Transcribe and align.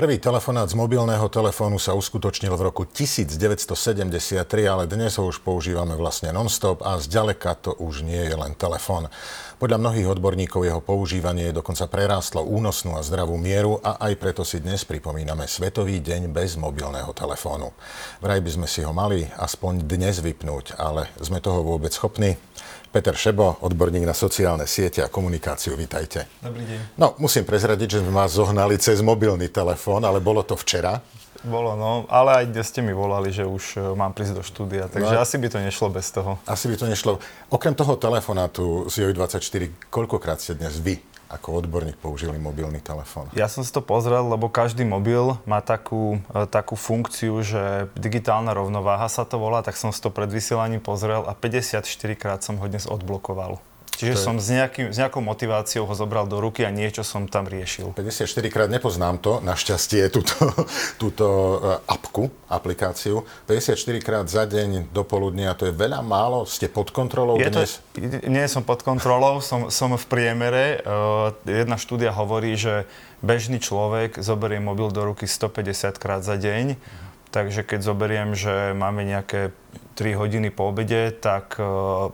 Prvý 0.00 0.16
telefonát 0.16 0.64
z 0.64 0.80
mobilného 0.80 1.28
telefónu 1.28 1.76
sa 1.76 1.92
uskutočnil 1.92 2.56
v 2.56 2.72
roku 2.72 2.88
1973, 2.88 4.48
ale 4.64 4.88
dnes 4.88 5.20
ho 5.20 5.28
už 5.28 5.44
používame 5.44 5.92
vlastne 5.92 6.32
non-stop 6.32 6.80
a 6.80 6.96
zďaleka 6.96 7.52
to 7.60 7.76
už 7.76 8.08
nie 8.08 8.16
je 8.16 8.32
len 8.32 8.56
telefón. 8.56 9.12
Podľa 9.60 9.76
mnohých 9.76 10.08
odborníkov 10.16 10.64
jeho 10.64 10.80
používanie 10.80 11.52
dokonca 11.52 11.84
prerástlo 11.84 12.40
únosnú 12.40 12.96
a 12.96 13.04
zdravú 13.04 13.36
mieru 13.36 13.76
a 13.84 14.00
aj 14.08 14.16
preto 14.16 14.40
si 14.40 14.64
dnes 14.64 14.88
pripomíname 14.88 15.44
Svetový 15.44 16.00
deň 16.00 16.32
bez 16.32 16.56
mobilného 16.56 17.12
telefónu. 17.12 17.68
Vraj 18.24 18.40
by 18.40 18.56
sme 18.56 18.68
si 18.72 18.80
ho 18.80 18.96
mali 18.96 19.28
aspoň 19.36 19.84
dnes 19.84 20.24
vypnúť, 20.24 20.80
ale 20.80 21.12
sme 21.20 21.44
toho 21.44 21.60
vôbec 21.60 21.92
schopní? 21.92 22.40
Peter 22.90 23.14
Šebo, 23.14 23.62
odborník 23.62 24.02
na 24.02 24.10
sociálne 24.10 24.66
siete 24.66 24.98
a 24.98 25.06
komunikáciu, 25.06 25.78
vítajte. 25.78 26.26
Dobrý 26.42 26.66
deň. 26.66 26.98
No, 26.98 27.14
musím 27.22 27.46
prezradiť, 27.46 27.86
že 27.86 27.98
sme 28.02 28.10
vás 28.10 28.34
zohnali 28.34 28.74
cez 28.82 28.98
mobilný 28.98 29.46
telefón, 29.46 30.02
ale 30.02 30.18
bolo 30.18 30.42
to 30.42 30.58
včera. 30.58 30.98
Bolo, 31.46 31.78
no, 31.78 32.10
ale 32.10 32.42
aj 32.42 32.44
dnes 32.50 32.66
ste 32.66 32.82
mi 32.82 32.90
volali, 32.90 33.30
že 33.30 33.46
už 33.46 33.78
e, 33.78 33.94
mám 33.94 34.10
prísť 34.10 34.34
do 34.34 34.42
štúdia, 34.42 34.90
takže 34.90 35.14
no, 35.16 35.22
asi 35.22 35.38
by 35.38 35.48
to 35.48 35.58
nešlo 35.62 35.86
bez 35.88 36.10
toho. 36.10 36.42
Asi 36.50 36.66
by 36.66 36.76
to 36.82 36.90
nešlo. 36.90 37.22
Okrem 37.46 37.78
toho 37.78 37.94
telefonátu 37.94 38.90
z 38.90 39.06
JOJ24, 39.06 39.70
koľkokrát 39.86 40.42
ste 40.42 40.58
dnes 40.58 40.74
vy 40.82 40.98
ako 41.30 41.62
odborník 41.62 41.94
použili 42.02 42.34
mobilný 42.42 42.82
telefón? 42.82 43.30
Ja 43.38 43.46
som 43.46 43.62
si 43.62 43.70
to 43.70 43.78
pozrel, 43.78 44.26
lebo 44.26 44.50
každý 44.50 44.82
mobil 44.82 45.38
má 45.46 45.62
takú, 45.62 46.18
e, 46.34 46.44
takú 46.50 46.74
funkciu, 46.74 47.38
že 47.46 47.86
digitálna 47.94 48.50
rovnováha 48.50 49.06
sa 49.06 49.22
to 49.22 49.38
volá, 49.38 49.62
tak 49.62 49.78
som 49.78 49.94
si 49.94 50.02
to 50.02 50.10
pred 50.10 50.26
vysielaním 50.26 50.82
pozrel 50.82 51.22
a 51.22 51.32
54 51.38 51.86
krát 52.18 52.42
som 52.42 52.58
ho 52.58 52.66
dnes 52.66 52.90
odblokoval. 52.90 53.62
Čiže 54.00 54.16
je... 54.16 54.24
som 54.24 54.40
s, 54.40 54.48
nejakým, 54.48 54.88
s 54.88 54.96
nejakou 54.96 55.20
motiváciou 55.20 55.84
ho 55.84 55.92
zobral 55.92 56.24
do 56.24 56.40
ruky 56.40 56.64
a 56.64 56.72
niečo 56.72 57.04
som 57.04 57.28
tam 57.28 57.44
riešil. 57.44 57.92
54 57.92 58.24
krát 58.48 58.72
nepoznám 58.72 59.20
to, 59.20 59.44
našťastie 59.44 60.08
túto, 60.16 60.32
túto 60.96 61.26
e, 61.60 61.84
apku, 61.84 62.32
aplikáciu. 62.48 63.28
54 63.44 63.76
krát 64.00 64.24
za 64.24 64.48
deň 64.48 64.88
do 64.88 65.04
poludnia, 65.04 65.52
to 65.52 65.68
je 65.68 65.76
veľa, 65.76 66.00
málo? 66.00 66.48
Ste 66.48 66.72
pod 66.72 66.96
kontrolou 66.96 67.36
je 67.36 67.52
dnes? 67.52 67.84
To, 67.92 68.00
nie 68.24 68.48
som 68.48 68.64
pod 68.64 68.80
kontrolou, 68.80 69.44
som, 69.44 69.68
som 69.68 69.92
v 69.92 70.06
priemere. 70.08 70.80
Uh, 70.80 71.36
jedna 71.44 71.76
štúdia 71.76 72.08
hovorí, 72.08 72.56
že 72.56 72.88
bežný 73.20 73.60
človek 73.60 74.16
zoberie 74.24 74.64
mobil 74.64 74.88
do 74.88 75.04
ruky 75.04 75.28
150 75.28 76.00
krát 76.00 76.24
za 76.24 76.40
deň. 76.40 76.80
Takže 77.30 77.62
keď 77.62 77.84
zoberiem, 77.84 78.32
že 78.32 78.72
máme 78.72 79.04
nejaké 79.04 79.52
3 80.00 80.16
hodiny 80.16 80.48
po 80.48 80.72
obede, 80.72 81.12
tak 81.12 81.60
uh, 81.60 82.10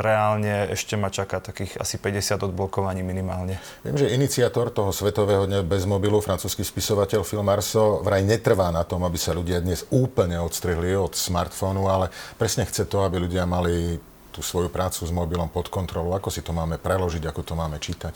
reálne 0.00 0.72
ešte 0.72 0.94
ma 0.94 1.12
čaká 1.12 1.38
takých 1.42 1.78
asi 1.78 1.98
50 2.00 2.48
odblokovaní 2.50 3.04
minimálne. 3.04 3.60
Viem, 3.82 3.96
že 3.98 4.14
iniciátor 4.14 4.70
toho 4.72 4.94
Svetového 4.94 5.44
dňa 5.44 5.66
bez 5.66 5.84
mobilu, 5.84 6.22
francúzsky 6.22 6.62
spisovateľ 6.66 7.22
Phil 7.22 7.44
Marceau, 7.44 8.00
vraj 8.02 8.22
netrvá 8.22 8.70
na 8.70 8.82
tom, 8.82 9.02
aby 9.04 9.18
sa 9.20 9.36
ľudia 9.36 9.62
dnes 9.62 9.84
úplne 9.90 10.38
odstrihli 10.42 10.94
od 10.94 11.14
smartfónu, 11.14 11.86
ale 11.86 12.10
presne 12.40 12.66
chce 12.66 12.86
to, 12.88 13.04
aby 13.04 13.22
ľudia 13.22 13.44
mali 13.44 13.98
tú 14.32 14.40
svoju 14.44 14.70
prácu 14.70 15.02
s 15.02 15.10
mobilom 15.10 15.50
pod 15.50 15.66
kontrolou. 15.66 16.14
Ako 16.14 16.30
si 16.30 16.46
to 16.46 16.54
máme 16.54 16.78
preložiť, 16.78 17.26
ako 17.26 17.42
to 17.42 17.54
máme 17.58 17.82
čítať? 17.82 18.14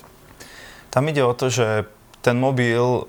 Tam 0.93 1.09
ide 1.11 1.27
o 1.27 1.35
to, 1.35 1.51
že 1.51 1.89
ten 2.23 2.39
mobil, 2.39 3.03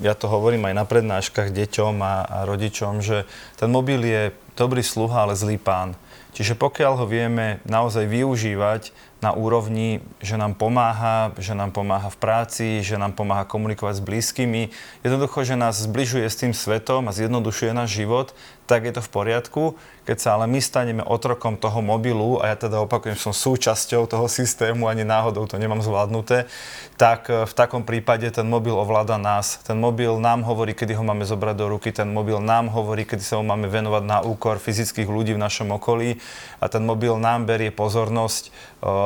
ja 0.00 0.16
to 0.16 0.30
hovorím 0.30 0.64
aj 0.70 0.74
na 0.74 0.84
prednáškach 0.88 1.52
deťom 1.52 1.94
a, 2.00 2.14
a 2.24 2.36
rodičom, 2.48 3.04
že 3.04 3.28
ten 3.60 3.68
mobil 3.68 4.00
je 4.00 4.22
dobrý 4.56 4.80
sluha, 4.80 5.28
ale 5.28 5.36
zlý 5.36 5.60
pán. 5.60 5.92
Čiže 6.32 6.56
pokiaľ 6.56 7.04
ho 7.04 7.06
vieme 7.06 7.60
naozaj 7.68 8.08
využívať 8.08 9.11
na 9.22 9.30
úrovni, 9.30 10.02
že 10.18 10.34
nám 10.34 10.58
pomáha, 10.58 11.30
že 11.38 11.54
nám 11.54 11.70
pomáha 11.70 12.10
v 12.10 12.18
práci, 12.18 12.66
že 12.82 12.98
nám 12.98 13.14
pomáha 13.14 13.46
komunikovať 13.46 14.02
s 14.02 14.02
blízkymi. 14.02 14.62
Jednoducho, 15.06 15.46
že 15.46 15.54
nás 15.54 15.78
zbližuje 15.78 16.26
s 16.26 16.42
tým 16.42 16.50
svetom 16.50 17.06
a 17.06 17.14
zjednodušuje 17.14 17.70
náš 17.70 18.02
život, 18.02 18.34
tak 18.66 18.88
je 18.88 18.94
to 18.94 19.02
v 19.04 19.12
poriadku. 19.12 19.62
Keď 20.02 20.16
sa 20.18 20.34
ale 20.34 20.50
my 20.50 20.58
staneme 20.58 21.02
otrokom 21.06 21.54
toho 21.54 21.78
mobilu, 21.78 22.42
a 22.42 22.50
ja 22.50 22.56
teda 22.58 22.82
opakujem, 22.82 23.14
som 23.14 23.30
súčasťou 23.30 24.10
toho 24.10 24.26
systému, 24.26 24.90
ani 24.90 25.06
náhodou 25.06 25.46
to 25.46 25.60
nemám 25.62 25.78
zvládnuté, 25.78 26.50
tak 26.98 27.30
e, 27.30 27.46
v 27.46 27.52
takom 27.54 27.86
prípade 27.86 28.26
ten 28.34 28.42
mobil 28.42 28.74
ovláda 28.74 29.14
nás. 29.14 29.62
Ten 29.62 29.78
mobil 29.78 30.18
nám 30.18 30.42
hovorí, 30.42 30.74
kedy 30.74 30.98
ho 30.98 31.06
máme 31.06 31.22
zobrať 31.22 31.54
do 31.54 31.66
ruky, 31.70 31.94
ten 31.94 32.10
mobil 32.10 32.42
nám 32.42 32.74
hovorí, 32.74 33.06
kedy 33.06 33.22
sa 33.22 33.38
ho 33.38 33.46
máme 33.46 33.70
venovať 33.70 34.02
na 34.02 34.18
úkor 34.26 34.58
fyzických 34.58 35.06
ľudí 35.06 35.38
v 35.38 35.42
našom 35.44 35.70
okolí 35.70 36.18
a 36.58 36.66
ten 36.66 36.82
mobil 36.82 37.14
nám 37.22 37.46
berie 37.46 37.70
pozornosť 37.70 38.42
e, 38.48 38.50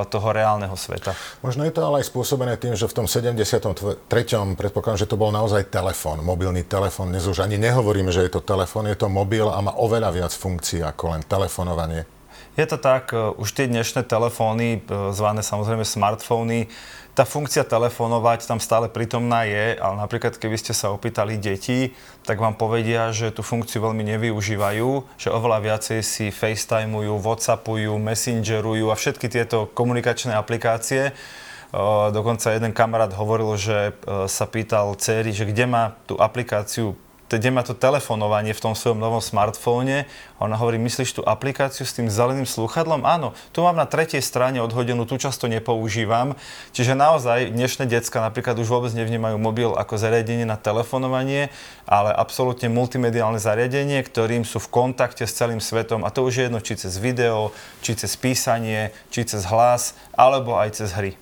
toho 0.06 0.32
reálneho 0.32 0.74
sveta. 0.78 1.12
Možno 1.42 1.66
je 1.66 1.74
to 1.74 1.82
ale 1.82 2.00
aj 2.00 2.08
spôsobené 2.08 2.54
tým, 2.56 2.78
že 2.78 2.86
v 2.86 2.96
tom 2.96 3.06
73. 3.06 4.06
predpokladám, 4.56 5.00
že 5.02 5.10
to 5.10 5.20
bol 5.20 5.34
naozaj 5.34 5.68
telefón, 5.68 6.22
mobilný 6.22 6.62
telefón. 6.64 7.10
Dnes 7.10 7.26
už 7.26 7.42
ani 7.42 7.58
nehovoríme, 7.58 8.14
že 8.14 8.24
je 8.26 8.38
to 8.38 8.40
telefón, 8.40 8.86
je 8.86 8.96
to 8.96 9.10
mobil 9.10 9.50
a 9.50 9.58
má 9.60 9.74
oveľa 9.74 10.10
viac 10.14 10.32
funkcií 10.32 10.80
ako 10.80 11.18
len 11.18 11.22
telefonovanie. 11.26 12.06
Je 12.56 12.64
to 12.64 12.80
tak, 12.80 13.12
e, 13.12 13.36
už 13.36 13.52
tie 13.52 13.68
dnešné 13.68 14.08
telefóny, 14.08 14.80
e, 14.80 15.12
zvané 15.12 15.44
samozrejme 15.44 15.84
smartfóny, 15.84 16.72
tá 17.16 17.24
funkcia 17.24 17.64
telefonovať 17.64 18.44
tam 18.44 18.60
stále 18.60 18.92
prítomná 18.92 19.48
je, 19.48 19.72
ale 19.80 19.96
napríklad 19.96 20.36
keby 20.36 20.60
ste 20.60 20.76
sa 20.76 20.92
opýtali 20.92 21.40
deti, 21.40 21.96
tak 22.28 22.36
vám 22.36 22.60
povedia, 22.60 23.08
že 23.08 23.32
tú 23.32 23.40
funkciu 23.40 23.80
veľmi 23.80 24.04
nevyužívajú, 24.04 25.16
že 25.16 25.32
oveľa 25.32 25.64
viacej 25.64 26.04
si 26.04 26.28
FaceTimeujú, 26.28 27.16
Whatsappujú, 27.16 27.96
Messengerujú 27.96 28.92
a 28.92 29.00
všetky 29.00 29.32
tieto 29.32 29.64
komunikačné 29.72 30.36
aplikácie. 30.36 31.16
Dokonca 32.12 32.52
jeden 32.52 32.76
kamarát 32.76 33.10
hovoril, 33.16 33.58
že 33.58 33.90
e, 33.90 33.92
sa 34.30 34.46
pýtal 34.46 34.94
céry, 34.96 35.34
že 35.34 35.48
kde 35.48 35.66
má 35.66 35.98
tú 36.06 36.14
aplikáciu 36.16 36.94
kde 37.34 37.50
má 37.50 37.66
to 37.66 37.74
telefonovanie 37.74 38.54
v 38.54 38.62
tom 38.62 38.78
svojom 38.78 39.02
novom 39.02 39.18
smartfóne. 39.18 40.06
A 40.38 40.40
ona 40.46 40.54
hovorí, 40.54 40.78
myslíš 40.78 41.18
tú 41.18 41.22
aplikáciu 41.26 41.82
s 41.82 41.96
tým 41.96 42.06
zeleným 42.06 42.46
slúchadlom? 42.46 43.02
Áno, 43.02 43.34
tu 43.50 43.66
mám 43.66 43.74
na 43.74 43.88
tretej 43.88 44.22
strane 44.22 44.62
odhodenú, 44.62 45.02
tu 45.08 45.18
často 45.18 45.50
nepoužívam. 45.50 46.38
Čiže 46.70 46.94
naozaj 46.94 47.50
dnešné 47.50 47.90
decka 47.90 48.22
napríklad 48.22 48.54
už 48.62 48.70
vôbec 48.70 48.94
nevnímajú 48.94 49.36
mobil 49.42 49.74
ako 49.74 49.98
zariadenie 49.98 50.46
na 50.46 50.54
telefonovanie, 50.54 51.50
ale 51.82 52.14
absolútne 52.14 52.70
multimediálne 52.70 53.42
zariadenie, 53.42 53.98
ktorým 54.06 54.46
sú 54.46 54.62
v 54.62 54.70
kontakte 54.70 55.26
s 55.26 55.34
celým 55.34 55.58
svetom. 55.58 56.06
A 56.06 56.14
to 56.14 56.22
už 56.22 56.34
je 56.38 56.42
jedno, 56.46 56.62
či 56.62 56.78
cez 56.78 56.94
video, 57.02 57.50
či 57.82 57.98
cez 57.98 58.14
písanie, 58.14 58.94
či 59.10 59.26
cez 59.26 59.42
hlas, 59.50 59.98
alebo 60.14 60.54
aj 60.60 60.78
cez 60.78 60.94
hry. 60.94 61.18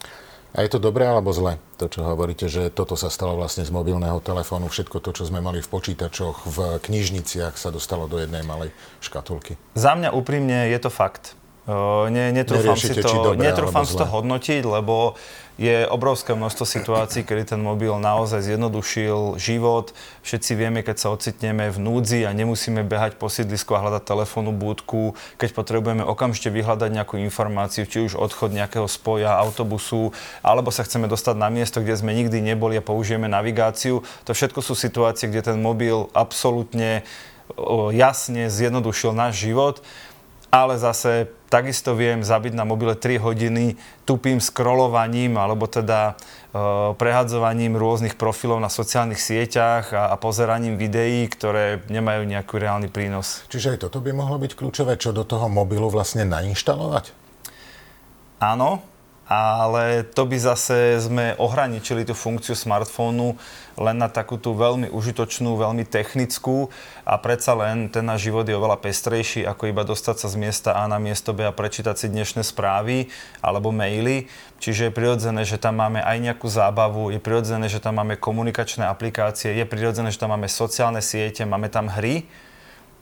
A 0.54 0.62
je 0.62 0.70
to 0.70 0.78
dobré 0.78 1.03
alebo 1.03 1.34
zle, 1.34 1.59
to 1.82 1.91
čo 1.91 2.06
hovoríte, 2.06 2.47
že 2.47 2.70
toto 2.70 2.94
sa 2.94 3.10
stalo 3.10 3.34
vlastne 3.34 3.66
z 3.66 3.75
mobilného 3.75 4.22
telefónu, 4.22 4.70
všetko 4.70 5.03
to, 5.03 5.10
čo 5.10 5.26
sme 5.26 5.42
mali 5.42 5.59
v 5.59 5.66
počítačoch, 5.66 6.47
v 6.47 6.59
knižniciach 6.78 7.59
sa 7.59 7.75
dostalo 7.75 8.06
do 8.06 8.22
jednej 8.22 8.47
malej 8.47 8.70
škatulky? 9.03 9.59
Za 9.75 9.98
mňa 9.98 10.14
úprimne 10.14 10.70
je 10.70 10.78
to 10.78 10.94
fakt. 10.94 11.34
Ne, 11.64 12.28
netrúfam 12.36 12.76
si 12.76 12.92
to, 12.92 13.32
dobré, 13.32 13.48
netrúfam 13.48 13.88
si 13.88 13.97
to 13.97 14.04
hodnotiť, 14.04 14.69
lebo 14.69 15.16
je 15.54 15.86
obrovské 15.86 16.34
množstvo 16.34 16.66
situácií, 16.66 17.22
kedy 17.22 17.54
ten 17.54 17.60
mobil 17.62 17.94
naozaj 17.97 18.42
zjednodušil 18.42 19.38
život. 19.38 19.94
Všetci 20.26 20.52
vieme, 20.58 20.82
keď 20.82 20.97
sa 20.98 21.08
ocitneme 21.14 21.70
v 21.70 21.78
núdzi 21.78 22.26
a 22.26 22.34
nemusíme 22.34 22.82
behať 22.82 23.16
po 23.16 23.30
sídlisku 23.30 23.72
a 23.72 23.80
hľadať 23.80 24.02
telefónu 24.02 24.50
búdku, 24.50 25.14
keď 25.38 25.54
potrebujeme 25.54 26.02
okamžite 26.02 26.50
vyhľadať 26.50 26.91
nejakú 26.91 27.22
informáciu, 27.22 27.86
či 27.86 28.02
už 28.02 28.19
odchod 28.19 28.50
nejakého 28.50 28.91
spoja, 28.91 29.38
autobusu, 29.38 30.10
alebo 30.42 30.75
sa 30.75 30.82
chceme 30.82 31.06
dostať 31.06 31.38
na 31.38 31.48
miesto, 31.54 31.78
kde 31.78 31.96
sme 31.96 32.19
nikdy 32.19 32.42
neboli 32.42 32.76
a 32.76 32.84
použijeme 32.84 33.31
navigáciu. 33.31 34.02
To 34.26 34.32
všetko 34.34 34.58
sú 34.58 34.75
situácie, 34.75 35.31
kde 35.31 35.54
ten 35.54 35.62
mobil 35.62 36.10
absolútne 36.19 37.06
jasne 37.94 38.50
zjednodušil 38.50 39.14
náš 39.14 39.38
život 39.38 39.86
ale 40.54 40.78
zase 40.78 41.26
takisto 41.50 41.98
viem 41.98 42.22
zabiť 42.22 42.54
na 42.54 42.62
mobile 42.62 42.94
3 42.94 43.19
hodiny 43.19 43.75
tupým 44.06 44.38
scrollovaním 44.38 45.34
alebo 45.34 45.66
teda 45.66 46.15
e, 46.15 46.94
prehadzovaním 46.94 47.75
rôznych 47.75 48.14
profilov 48.14 48.62
na 48.62 48.70
sociálnych 48.70 49.19
sieťach 49.19 49.90
a, 49.90 50.14
a 50.14 50.17
pozeraním 50.19 50.78
videí, 50.78 51.26
ktoré 51.26 51.82
nemajú 51.90 52.23
nejaký 52.31 52.55
reálny 52.55 52.87
prínos. 52.87 53.43
Čiže 53.50 53.75
aj 53.75 53.90
toto 53.90 53.99
by 53.99 54.14
mohlo 54.14 54.38
byť 54.38 54.55
kľúčové, 54.55 54.94
čo 54.94 55.11
do 55.11 55.26
toho 55.26 55.50
mobilu 55.50 55.90
vlastne 55.90 56.23
nainštalovať? 56.23 57.11
Áno, 58.38 58.94
ale 59.25 60.05
to 60.05 60.29
by 60.29 60.37
zase 60.37 61.00
sme 61.00 61.32
ohraničili 61.41 62.05
tú 62.05 62.12
funkciu 62.12 62.53
smartfónu 62.53 63.41
len 63.75 63.97
na 63.99 64.06
takú 64.06 64.38
tú 64.38 64.55
veľmi 64.55 64.93
užitočnú, 64.93 65.59
veľmi 65.59 65.82
technickú 65.88 66.71
a 67.03 67.19
predsa 67.19 67.59
len 67.59 67.91
ten 67.91 68.06
náš 68.06 68.31
život 68.31 68.47
je 68.47 68.55
oveľa 68.55 68.79
pestrejší, 68.79 69.43
ako 69.43 69.73
iba 69.73 69.82
dostať 69.82 70.17
sa 70.21 70.29
z 70.31 70.37
miesta 70.38 70.71
A 70.79 70.87
na 70.87 71.03
miesto 71.03 71.35
B 71.35 71.43
a 71.43 71.50
prečítať 71.50 71.99
si 71.99 72.06
dnešné 72.12 72.47
správy 72.47 73.11
alebo 73.43 73.75
maily. 73.75 74.31
Čiže 74.62 74.88
je 74.88 74.97
prirodzené, 74.97 75.43
že 75.43 75.59
tam 75.59 75.82
máme 75.82 76.00
aj 76.00 76.17
nejakú 76.23 76.47
zábavu, 76.47 77.11
je 77.11 77.19
prirodzené, 77.19 77.67
že 77.67 77.82
tam 77.82 77.99
máme 77.99 78.15
komunikačné 78.17 78.87
aplikácie, 78.87 79.53
je 79.56 79.67
prirodzené, 79.67 80.15
že 80.15 80.23
tam 80.23 80.32
máme 80.32 80.47
sociálne 80.47 81.03
siete, 81.03 81.43
máme 81.43 81.67
tam 81.67 81.91
hry 81.91 82.29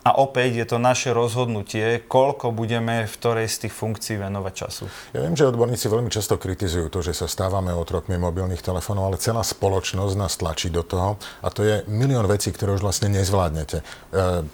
a 0.02 0.18
opäť 0.18 0.50
je 0.58 0.66
to 0.66 0.78
naše 0.82 1.14
rozhodnutie, 1.14 2.02
koľko 2.10 2.50
budeme 2.50 3.06
v 3.06 3.14
ktorej 3.14 3.46
z 3.46 3.66
tých 3.66 3.74
funkcií 3.74 4.18
venovať 4.18 4.52
času. 4.54 4.84
Ja 5.14 5.22
viem, 5.22 5.38
že 5.38 5.46
odborníci 5.46 5.86
veľmi 5.86 6.10
často 6.10 6.34
kritizujú 6.42 6.90
to, 6.90 7.06
že 7.06 7.14
sa 7.14 7.30
stávame 7.30 7.70
otrokmi 7.70 8.18
mobilných 8.18 8.66
telefónov, 8.66 9.14
ale 9.14 9.22
celá 9.22 9.46
spoločnosť 9.46 10.14
nás 10.18 10.34
tlačí 10.34 10.74
do 10.74 10.82
toho 10.82 11.22
a 11.38 11.48
to 11.54 11.62
je 11.62 11.86
milión 11.86 12.26
vecí, 12.26 12.50
ktoré 12.50 12.74
už 12.74 12.82
vlastne 12.82 13.14
nezvládnete. 13.14 13.78
E, 13.78 13.84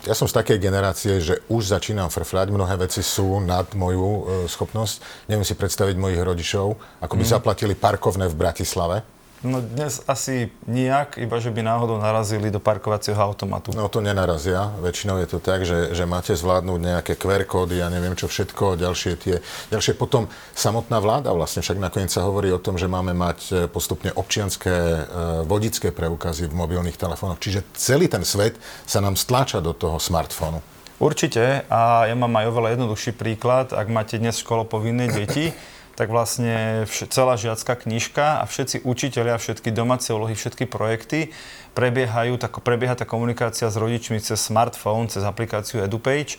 ja 0.04 0.14
som 0.14 0.28
z 0.28 0.36
takej 0.36 0.60
generácie, 0.60 1.16
že 1.24 1.40
už 1.48 1.72
začínam 1.72 2.12
frfľať, 2.12 2.52
mnohé 2.52 2.76
veci 2.76 3.00
sú 3.00 3.40
nad 3.40 3.72
moju 3.72 4.04
e, 4.04 4.22
schopnosť. 4.52 5.26
Neviem 5.32 5.48
si 5.48 5.56
predstaviť 5.56 5.96
mojich 5.96 6.20
rodičov, 6.20 6.76
ako 7.00 7.14
by 7.16 7.24
mm. 7.24 7.32
zaplatili 7.32 7.72
parkovné 7.72 8.28
v 8.28 8.36
Bratislave 8.36 9.17
No 9.46 9.62
dnes 9.62 10.02
asi 10.10 10.50
nijak, 10.66 11.14
iba 11.14 11.38
že 11.38 11.54
by 11.54 11.62
náhodou 11.62 12.02
narazili 12.02 12.50
do 12.50 12.58
parkovacieho 12.58 13.14
automatu. 13.22 13.70
No 13.70 13.86
to 13.86 14.02
nenarazia. 14.02 14.74
Väčšinou 14.82 15.22
je 15.22 15.28
to 15.30 15.38
tak, 15.38 15.62
že, 15.62 15.94
že 15.94 16.10
máte 16.10 16.34
zvládnuť 16.34 16.80
nejaké 16.82 17.12
QR 17.14 17.46
kódy 17.46 17.78
a 17.78 17.86
ja 17.86 17.88
neviem 17.88 18.18
čo 18.18 18.26
všetko, 18.26 18.74
ďalšie 18.74 19.12
tie, 19.14 19.38
ďalšie 19.70 19.94
potom 19.94 20.26
samotná 20.58 20.98
vláda 20.98 21.30
vlastne, 21.30 21.62
však 21.62 21.78
nakoniec 21.78 22.10
sa 22.10 22.26
hovorí 22.26 22.50
o 22.50 22.58
tom, 22.58 22.74
že 22.74 22.90
máme 22.90 23.14
mať 23.14 23.38
e, 23.46 23.52
postupne 23.70 24.10
občianské 24.10 24.74
e, 24.74 25.00
vodické 25.46 25.94
preukazy 25.94 26.50
v 26.50 26.58
mobilných 26.58 26.98
telefónoch. 26.98 27.38
Čiže 27.38 27.62
celý 27.78 28.10
ten 28.10 28.26
svet 28.26 28.58
sa 28.90 28.98
nám 28.98 29.14
stláča 29.14 29.62
do 29.62 29.70
toho 29.70 30.02
smartfónu. 30.02 30.58
Určite 30.98 31.62
a 31.70 32.10
ja 32.10 32.16
mám 32.18 32.34
aj 32.42 32.50
oveľa 32.50 32.74
jednoduchší 32.74 33.14
príklad. 33.14 33.70
Ak 33.70 33.86
máte 33.86 34.18
dnes 34.18 34.42
školopovinné 34.42 35.14
deti, 35.14 35.54
tak 35.98 36.14
vlastne 36.14 36.86
vš- 36.86 37.10
celá 37.10 37.34
žiacká 37.34 37.74
knižka 37.74 38.38
a 38.38 38.44
všetci 38.46 38.86
učiteľia, 38.86 39.34
všetky 39.42 39.74
domáce 39.74 40.14
úlohy, 40.14 40.38
všetky 40.38 40.70
projekty 40.70 41.34
prebiehajú, 41.74 42.38
tak, 42.38 42.58
prebieha 42.62 42.94
tá 42.94 43.02
komunikácia 43.06 43.66
s 43.66 43.74
rodičmi 43.74 44.22
cez 44.22 44.38
smartphone, 44.38 45.10
cez 45.10 45.26
aplikáciu 45.26 45.82
EduPage. 45.82 46.38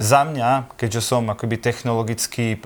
Za 0.00 0.24
mňa, 0.24 0.80
keďže 0.80 1.12
som 1.12 1.28
akoby 1.28 1.60
technologicky 1.60 2.56
e, 2.56 2.58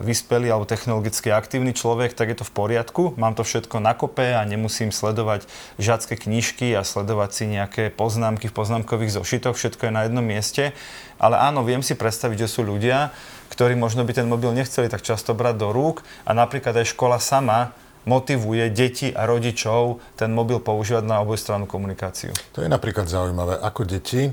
vyspelý 0.00 0.48
alebo 0.48 0.64
technologicky 0.64 1.28
aktívny 1.28 1.76
človek, 1.76 2.16
tak 2.16 2.32
je 2.32 2.40
to 2.40 2.48
v 2.48 2.56
poriadku. 2.56 3.02
Mám 3.20 3.36
to 3.36 3.44
všetko 3.44 3.84
na 3.84 3.92
kope 3.92 4.32
a 4.32 4.40
nemusím 4.48 4.88
sledovať 4.88 5.44
žiacké 5.76 6.16
knižky 6.16 6.72
a 6.72 6.80
sledovať 6.80 7.30
si 7.36 7.44
nejaké 7.52 7.92
poznámky 7.92 8.48
v 8.48 8.56
poznámkových 8.56 9.12
zošitoch. 9.12 9.60
Všetko 9.60 9.90
je 9.90 9.92
na 9.92 10.08
jednom 10.08 10.24
mieste. 10.24 10.72
Ale 11.20 11.36
áno, 11.36 11.68
viem 11.68 11.84
si 11.84 11.92
predstaviť, 11.92 12.48
že 12.48 12.48
sú 12.48 12.64
ľudia, 12.64 13.12
ktorí 13.50 13.74
možno 13.74 14.06
by 14.06 14.16
ten 14.16 14.30
mobil 14.30 14.54
nechceli 14.54 14.86
tak 14.86 15.02
často 15.02 15.34
brať 15.34 15.58
do 15.60 15.68
rúk 15.74 16.06
a 16.24 16.30
napríklad 16.32 16.78
aj 16.80 16.94
škola 16.94 17.18
sama 17.18 17.74
motivuje 18.08 18.72
deti 18.72 19.12
a 19.12 19.28
rodičov 19.28 20.00
ten 20.16 20.32
mobil 20.32 20.56
používať 20.56 21.04
na 21.04 21.20
obojstrannú 21.20 21.68
komunikáciu. 21.68 22.32
To 22.56 22.64
je 22.64 22.68
napríklad 22.70 23.04
zaujímavé, 23.04 23.60
ako 23.60 23.84
deti 23.84 24.24
e, 24.24 24.32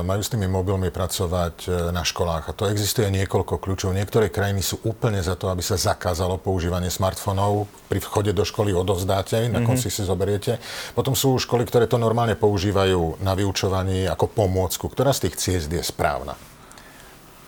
majú 0.00 0.24
s 0.24 0.32
tými 0.32 0.48
mobilmi 0.48 0.88
pracovať 0.88 1.56
e, 1.68 1.92
na 1.92 2.00
školách. 2.00 2.48
A 2.48 2.56
to 2.56 2.64
existuje 2.72 3.12
niekoľko 3.12 3.60
kľúčov. 3.60 3.92
Niektoré 3.92 4.32
krajiny 4.32 4.64
sú 4.64 4.80
úplne 4.88 5.20
za 5.20 5.36
to, 5.36 5.52
aby 5.52 5.60
sa 5.60 5.76
zakázalo 5.76 6.40
používanie 6.40 6.88
smartfónov. 6.88 7.68
Pri 7.92 8.00
vchode 8.00 8.32
do 8.32 8.44
školy 8.48 8.72
odovzdáte, 8.72 9.52
na 9.52 9.60
mhm. 9.60 9.68
konci 9.68 9.92
mm-hmm. 9.92 10.04
si 10.04 10.08
zoberiete. 10.08 10.52
Potom 10.96 11.12
sú 11.12 11.36
školy, 11.36 11.68
ktoré 11.68 11.84
to 11.84 12.00
normálne 12.00 12.40
používajú 12.40 13.20
na 13.20 13.36
vyučovaní 13.36 14.08
ako 14.08 14.32
pomôcku. 14.32 14.88
Ktorá 14.88 15.12
z 15.12 15.28
tých 15.28 15.36
ciest 15.36 15.68
je 15.68 15.84
správna? 15.84 16.40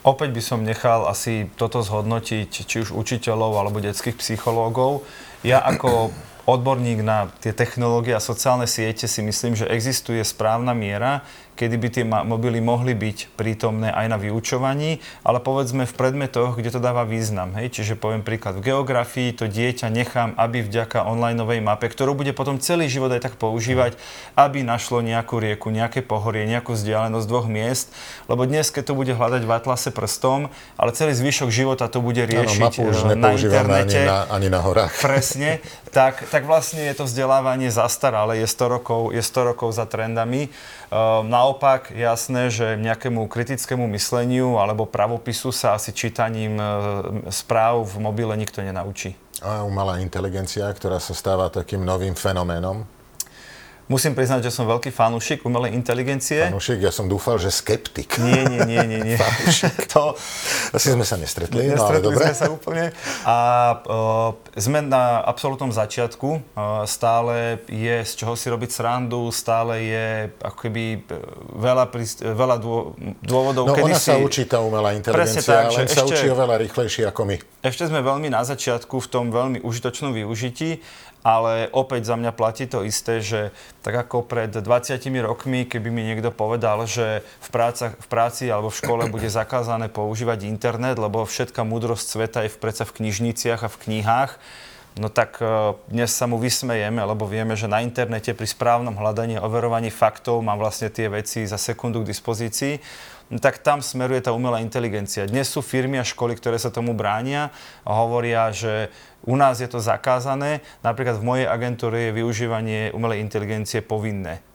Opäť 0.06 0.30
by 0.30 0.42
som 0.42 0.62
nechal 0.62 1.10
asi 1.10 1.50
toto 1.58 1.82
zhodnotiť 1.82 2.46
či 2.46 2.76
už 2.86 2.94
učiteľov 2.94 3.58
alebo 3.58 3.82
detských 3.82 4.14
psychológov. 4.22 5.02
Ja 5.42 5.58
ako 5.58 6.14
odborník 6.46 7.02
na 7.02 7.26
tie 7.42 7.50
technológie 7.50 8.14
a 8.14 8.22
sociálne 8.22 8.70
siete 8.70 9.10
si 9.10 9.18
myslím, 9.18 9.58
že 9.58 9.66
existuje 9.66 10.22
správna 10.22 10.78
miera, 10.78 11.26
kedy 11.56 11.76
by 11.80 11.88
tie 11.88 12.04
mobily 12.04 12.60
mohli 12.60 12.92
byť 12.92 13.32
prítomné 13.34 13.88
aj 13.90 14.06
na 14.12 14.20
vyučovaní, 14.20 15.00
ale 15.24 15.40
povedzme 15.40 15.88
v 15.88 15.94
predmetoch, 15.96 16.60
kde 16.60 16.70
to 16.76 16.80
dáva 16.80 17.08
význam. 17.08 17.56
Hej? 17.56 17.80
Čiže 17.80 17.96
poviem 17.96 18.20
príklad, 18.20 18.60
v 18.60 18.70
geografii 18.70 19.32
to 19.32 19.48
dieťa 19.48 19.88
nechám, 19.88 20.36
aby 20.36 20.60
vďaka 20.60 21.08
onlineovej 21.08 21.64
mape, 21.64 21.88
ktorú 21.88 22.12
bude 22.12 22.36
potom 22.36 22.60
celý 22.60 22.92
život 22.92 23.08
aj 23.10 23.32
tak 23.32 23.34
používať, 23.40 23.96
aby 24.36 24.60
našlo 24.60 25.00
nejakú 25.00 25.40
rieku, 25.40 25.72
nejaké 25.72 26.04
pohorie, 26.04 26.44
nejakú 26.44 26.76
vzdialenosť 26.76 27.26
dvoch 27.26 27.48
miest, 27.48 27.90
lebo 28.28 28.44
dnes, 28.44 28.68
keď 28.68 28.92
to 28.92 28.94
bude 28.94 29.12
hľadať 29.16 29.42
v 29.48 29.52
atlase 29.56 29.88
prstom, 29.88 30.52
ale 30.76 30.92
celý 30.92 31.16
zvyšok 31.16 31.48
života 31.48 31.88
to 31.88 32.04
bude 32.04 32.20
riešiť 32.20 32.84
ano, 32.84 32.88
už 32.92 32.96
eh, 33.00 33.16
na 33.16 33.28
internete. 33.32 34.00
Ani 34.04 34.10
na, 34.12 34.18
ani 34.28 34.48
na 34.52 34.60
horách. 34.60 34.92
Presne, 35.06 35.64
tak, 35.96 36.28
tak 36.28 36.44
vlastne 36.44 36.84
je 36.84 36.94
to 36.94 37.08
vzdelávanie 37.08 37.72
zastaralé, 37.72 38.44
je 38.44 38.48
100 38.50 38.74
rokov, 38.76 39.00
je 39.16 39.22
100 39.24 39.50
rokov 39.56 39.72
za 39.72 39.88
trendami. 39.88 40.52
Ehm, 40.86 41.26
naopak, 41.26 41.90
jasné, 41.90 42.46
že 42.50 42.78
nejakému 42.78 43.26
kritickému 43.26 43.90
mysleniu 43.90 44.62
alebo 44.62 44.86
pravopisu 44.86 45.50
sa 45.50 45.74
asi 45.74 45.90
čítaním 45.90 46.56
ehm, 46.56 47.26
správ 47.34 47.82
v 47.90 47.96
mobile 47.98 48.34
nikto 48.38 48.62
nenaučí. 48.62 49.18
A 49.44 49.66
umelá 49.66 50.00
inteligencia, 50.00 50.64
ktorá 50.72 50.96
sa 51.02 51.12
stáva 51.12 51.52
takým 51.52 51.84
novým 51.84 52.16
fenoménom? 52.16 52.95
Musím 53.86 54.18
priznať, 54.18 54.50
že 54.50 54.50
som 54.50 54.66
veľký 54.66 54.90
fanúšik 54.90 55.46
umelej 55.46 55.70
inteligencie. 55.78 56.50
Fanúšik? 56.50 56.82
Ja 56.82 56.90
som 56.90 57.06
dúfal, 57.06 57.38
že 57.38 57.54
skeptik. 57.54 58.18
Nie, 58.18 58.42
nie, 58.42 58.60
nie, 58.66 58.82
nie. 58.82 59.00
nie. 59.14 59.16
to... 59.94 60.18
Asi 60.74 60.90
sme 60.90 61.06
sa 61.06 61.14
nestretli, 61.14 61.70
nestretli 61.70 61.78
no 61.78 61.86
ale 61.86 61.98
dobre. 62.02 62.24
sme 62.26 62.34
sa 62.34 62.50
úplne. 62.50 62.90
A 63.22 63.36
uh, 63.86 64.34
sme 64.58 64.82
na 64.82 65.22
absolútnom 65.22 65.70
začiatku. 65.70 66.28
Uh, 66.58 66.82
stále 66.82 67.62
je 67.70 68.02
z 68.02 68.12
čoho 68.18 68.34
si 68.34 68.50
robiť 68.50 68.74
srandu, 68.74 69.30
stále 69.30 69.78
je 69.86 70.06
ako 70.42 70.58
keby 70.66 71.06
veľa, 71.54 71.86
prist- 71.86 72.26
veľa 72.26 72.58
dôvodov, 73.22 73.70
no, 73.70 73.74
kedy 73.78 73.94
ona 73.94 74.02
si... 74.02 74.10
sa 74.10 74.18
učí 74.18 74.50
tá 74.50 74.58
umelá 74.66 74.98
inteligencia, 74.98 75.70
tak, 75.70 75.70
len 75.70 75.86
sa 75.86 76.02
ešte, 76.02 76.10
učí 76.10 76.26
oveľa 76.26 76.58
rýchlejšie 76.66 77.06
ako 77.06 77.22
my. 77.22 77.36
Ešte 77.62 77.86
sme 77.86 78.02
veľmi 78.02 78.34
na 78.34 78.42
začiatku 78.42 78.98
v 78.98 79.06
tom 79.06 79.30
veľmi 79.30 79.62
užitočnom 79.62 80.10
využití 80.10 80.82
ale 81.26 81.66
opäť 81.74 82.06
za 82.06 82.14
mňa 82.14 82.30
platí 82.30 82.70
to 82.70 82.86
isté, 82.86 83.18
že 83.18 83.50
tak 83.82 83.98
ako 84.06 84.22
pred 84.22 84.54
20 84.54 84.62
rokmi, 85.26 85.66
keby 85.66 85.90
mi 85.90 86.06
niekto 86.06 86.30
povedal, 86.30 86.86
že 86.86 87.26
v, 87.42 87.48
práca, 87.50 87.98
v 87.98 88.06
práci 88.06 88.46
alebo 88.46 88.70
v 88.70 88.78
škole 88.78 89.02
bude 89.10 89.26
zakázané 89.26 89.90
používať 89.90 90.46
internet, 90.46 91.02
lebo 91.02 91.26
všetká 91.26 91.66
múdrosť 91.66 92.06
sveta 92.06 92.38
je 92.46 92.54
predsa 92.54 92.86
v 92.86 93.02
knižniciach 93.02 93.66
a 93.66 93.72
v 93.74 93.80
knihách, 93.82 94.38
no 95.02 95.10
tak 95.10 95.42
e, 95.42 95.74
dnes 95.90 96.14
sa 96.14 96.30
mu 96.30 96.38
vysmejeme, 96.38 97.02
lebo 97.02 97.26
vieme, 97.26 97.58
že 97.58 97.66
na 97.66 97.82
internete 97.82 98.30
pri 98.30 98.46
správnom 98.46 98.94
hľadaní 98.94 99.34
a 99.34 99.42
overovaní 99.42 99.90
faktov 99.90 100.46
mám 100.46 100.62
vlastne 100.62 100.94
tie 100.94 101.10
veci 101.10 101.42
za 101.42 101.58
sekundu 101.58 102.06
k 102.06 102.10
dispozícii 102.14 102.78
tak 103.42 103.58
tam 103.58 103.82
smeruje 103.82 104.22
tá 104.22 104.30
umelá 104.30 104.62
inteligencia. 104.62 105.26
Dnes 105.26 105.50
sú 105.50 105.58
firmy 105.58 105.98
a 105.98 106.06
školy, 106.06 106.38
ktoré 106.38 106.62
sa 106.62 106.70
tomu 106.70 106.94
bránia 106.94 107.50
a 107.82 107.90
hovoria, 107.98 108.54
že 108.54 108.94
u 109.26 109.34
nás 109.34 109.58
je 109.58 109.66
to 109.66 109.82
zakázané. 109.82 110.62
Napríklad 110.86 111.18
v 111.18 111.26
mojej 111.26 111.46
agentúre 111.50 112.10
je 112.10 112.16
využívanie 112.22 112.94
umelej 112.94 113.18
inteligencie 113.26 113.82
povinné. 113.82 114.46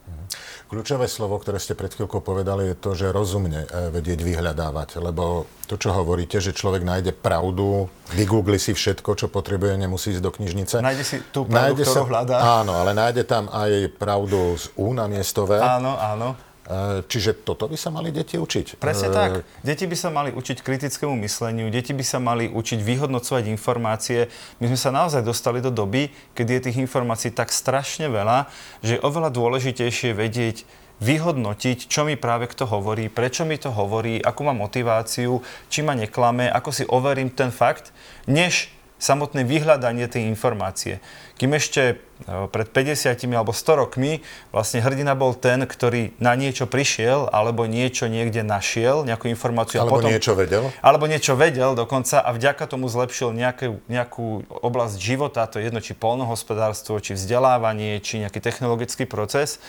Kľúčové 0.71 1.11
slovo, 1.11 1.35
ktoré 1.35 1.59
ste 1.59 1.75
pred 1.75 1.91
chvíľkou 1.91 2.23
povedali, 2.23 2.71
je 2.71 2.75
to, 2.79 2.95
že 2.95 3.11
rozumne 3.11 3.67
e, 3.67 3.91
vedieť 3.91 4.23
vyhľadávať. 4.23 5.03
Lebo 5.03 5.43
to, 5.67 5.75
čo 5.75 5.91
hovoríte, 5.91 6.39
že 6.39 6.55
človek 6.55 6.87
nájde 6.87 7.11
pravdu, 7.11 7.91
vygoogli 8.15 8.55
si 8.55 8.71
všetko, 8.71 9.19
čo 9.19 9.27
potrebuje, 9.27 9.75
nemusí 9.75 10.15
ísť 10.15 10.23
do 10.23 10.31
knižnice. 10.31 10.79
Nájde 10.79 11.03
si 11.03 11.19
tú 11.35 11.43
pravdu, 11.43 11.75
nájde 11.75 11.83
ktorú 11.83 11.91
sa, 11.91 12.07
hľadá. 12.07 12.37
Áno, 12.63 12.79
ale 12.79 12.95
nájde 12.95 13.27
tam 13.27 13.51
aj 13.51 13.99
pravdu 13.99 14.55
z 14.55 14.71
U 14.79 14.95
na 14.95 15.11
miestové. 15.11 15.59
Áno, 15.59 15.99
áno. 15.99 16.39
E, 16.71 17.03
čiže 17.03 17.35
toto 17.43 17.67
by 17.67 17.75
sa 17.75 17.91
mali 17.91 18.15
deti 18.15 18.39
učiť? 18.39 18.79
Presne 18.79 19.11
e... 19.11 19.13
tak. 19.13 19.31
Deti 19.59 19.83
by 19.83 19.97
sa 19.99 20.07
mali 20.07 20.31
učiť 20.31 20.63
kritickému 20.63 21.19
mysleniu, 21.27 21.67
deti 21.67 21.91
by 21.91 22.05
sa 22.07 22.23
mali 22.23 22.47
učiť 22.47 22.79
vyhodnocovať 22.79 23.43
informácie. 23.51 24.31
My 24.63 24.71
sme 24.71 24.79
sa 24.79 24.95
naozaj 24.95 25.27
dostali 25.27 25.59
do 25.59 25.67
doby, 25.67 26.15
kedy 26.31 26.51
je 26.55 26.61
tých 26.71 26.77
informácií 26.79 27.35
tak 27.35 27.51
strašne 27.51 28.07
veľa, 28.07 28.47
že 28.79 28.95
je 28.95 29.03
oveľa 29.03 29.35
dôležitejšie 29.35 30.15
vedieť, 30.15 30.63
vyhodnotiť, 31.01 31.89
čo 31.89 32.05
mi 32.05 32.13
práve 32.13 32.45
kto 32.45 32.69
hovorí, 32.69 33.09
prečo 33.09 33.41
mi 33.41 33.57
to 33.57 33.73
hovorí, 33.73 34.21
akú 34.21 34.45
má 34.45 34.53
motiváciu, 34.53 35.41
či 35.65 35.81
ma 35.81 35.97
neklame, 35.97 36.45
ako 36.45 36.69
si 36.69 36.83
overím 36.85 37.33
ten 37.33 37.49
fakt, 37.49 37.89
než 38.29 38.69
samotné 39.01 39.41
vyhľadanie 39.41 40.05
tej 40.05 40.29
informácie. 40.29 41.01
Kým 41.41 41.57
ešte 41.57 41.97
pred 42.25 42.67
50 42.69 43.17
alebo 43.33 43.51
100 43.53 43.81
rokmi 43.81 44.21
vlastne 44.53 44.81
hrdina 44.83 45.17
bol 45.17 45.33
ten, 45.33 45.65
ktorý 45.65 46.13
na 46.21 46.37
niečo 46.37 46.69
prišiel 46.69 47.29
alebo 47.29 47.65
niečo 47.65 48.07
niekde 48.07 48.45
našiel, 48.45 49.03
nejakú 49.03 49.27
informáciu. 49.29 49.81
Alebo 49.81 49.97
a 49.97 50.05
potom, 50.05 50.11
niečo 50.11 50.33
vedel. 50.37 50.63
Alebo 50.81 51.05
niečo 51.09 51.33
vedel 51.33 51.73
dokonca 51.73 52.21
a 52.21 52.29
vďaka 52.33 52.67
tomu 52.69 52.87
zlepšil 52.91 53.33
nejakú, 53.33 53.81
nejakú 53.89 54.45
oblasť 54.49 54.97
života, 54.99 55.47
to 55.49 55.57
je 55.57 55.69
jedno, 55.69 55.79
či 55.81 55.97
polnohospodárstvo, 55.97 57.01
či 57.01 57.17
vzdelávanie, 57.17 57.99
či 58.03 58.21
nejaký 58.21 58.39
technologický 58.43 59.09
proces 59.09 59.59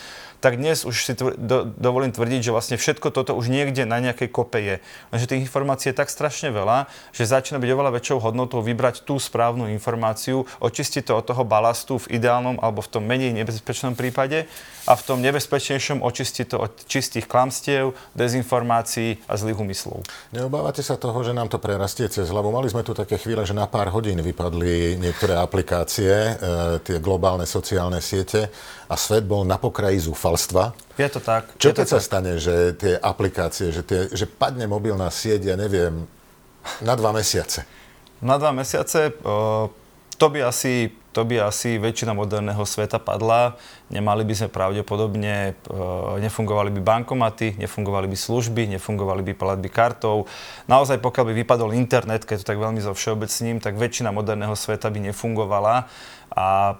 tak 0.43 0.59
dnes 0.59 0.83
už 0.83 1.07
si 1.07 1.15
tvr- 1.15 1.39
do, 1.39 1.71
dovolím 1.79 2.11
tvrdiť, 2.11 2.43
že 2.43 2.51
vlastne 2.51 2.75
všetko 2.75 3.15
toto 3.15 3.31
už 3.31 3.47
niekde 3.47 3.87
na 3.87 4.03
nejakej 4.03 4.27
kope 4.27 4.59
je. 4.59 4.75
Lenže 5.15 5.31
tých 5.31 5.47
informácií 5.47 5.95
je 5.95 6.03
tak 6.03 6.11
strašne 6.11 6.51
veľa, 6.51 6.91
že 7.15 7.23
začína 7.23 7.63
byť 7.63 7.71
oveľa 7.71 7.95
väčšou 7.95 8.19
hodnotou 8.19 8.59
vybrať 8.59 9.07
tú 9.07 9.15
správnu 9.15 9.71
informáciu, 9.71 10.43
očistiť 10.59 11.07
to 11.07 11.15
od 11.15 11.23
toho 11.23 11.47
balastu, 11.47 11.95
v 11.95 12.19
ideálnom 12.19 12.42
ideálnom 12.43 12.59
alebo 12.59 12.83
v 12.83 12.89
tom 12.91 13.03
menej 13.07 13.31
nebezpečnom 13.31 13.95
prípade 13.95 14.43
a 14.83 14.93
v 14.99 15.01
tom 15.07 15.23
nebezpečnejšom 15.23 16.03
očistiť 16.03 16.45
to 16.51 16.57
od 16.59 16.71
čistých 16.91 17.23
klamstiev, 17.23 17.95
dezinformácií 18.19 19.23
a 19.31 19.39
zlých 19.39 19.55
úmyslov. 19.63 20.03
Neobávate 20.35 20.83
sa 20.83 20.99
toho, 20.99 21.15
že 21.23 21.31
nám 21.31 21.47
to 21.47 21.55
prerastie 21.55 22.11
cez 22.11 22.27
hlavu? 22.27 22.51
Mali 22.51 22.67
sme 22.67 22.83
tu 22.83 22.91
také 22.91 23.15
chvíle, 23.15 23.47
že 23.47 23.55
na 23.55 23.63
pár 23.63 23.87
hodín 23.95 24.19
vypadli 24.19 24.99
niektoré 24.99 25.39
aplikácie, 25.39 26.11
e, 26.11 26.33
tie 26.83 26.99
globálne 26.99 27.47
sociálne 27.47 28.03
siete 28.03 28.51
a 28.91 28.99
svet 28.99 29.23
bol 29.23 29.47
na 29.47 29.55
pokraji 29.55 30.03
zúfalstva. 30.03 30.75
Je 30.99 31.07
to 31.07 31.23
tak. 31.23 31.55
Čo 31.55 31.71
keď 31.71 31.87
sa 31.87 31.99
tak. 32.03 32.07
stane, 32.11 32.31
že 32.43 32.75
tie 32.75 32.99
aplikácie, 32.99 33.71
že, 33.71 33.87
tie, 33.87 34.11
že 34.11 34.27
padne 34.27 34.67
mobilná 34.67 35.07
sieť, 35.07 35.47
ja 35.47 35.55
neviem, 35.55 36.03
na 36.83 36.93
dva 36.99 37.15
mesiace? 37.15 37.63
Na 38.19 38.35
dva 38.35 38.51
mesiace 38.51 39.15
uh, 39.23 39.67
to 40.19 40.25
by 40.31 40.47
asi 40.47 40.91
to 41.13 41.21
by 41.21 41.45
asi 41.45 41.77
väčšina 41.77 42.17
moderného 42.17 42.65
sveta 42.65 42.97
padla. 42.97 43.53
Nemali 43.93 44.25
by 44.25 44.33
sme 44.33 44.49
pravdepodobne, 44.49 45.53
e, 45.53 45.71
nefungovali 46.17 46.73
by 46.73 46.81
bankomaty, 46.81 47.53
nefungovali 47.61 48.09
by 48.09 48.17
služby, 48.17 48.65
nefungovali 48.73 49.21
by 49.21 49.33
platby 49.37 49.69
kartou. 49.69 50.25
Naozaj, 50.65 50.97
pokiaľ 50.97 51.25
by 51.29 51.33
vypadol 51.45 51.77
internet, 51.77 52.25
keď 52.25 52.41
to 52.41 52.49
tak 52.49 52.57
veľmi 52.57 52.81
zo 52.81 52.97
všeobecním, 52.97 53.61
tak 53.61 53.77
väčšina 53.77 54.09
moderného 54.09 54.57
sveta 54.57 54.89
by 54.89 55.13
nefungovala 55.13 55.85
a 56.33 56.73
e, 56.73 56.75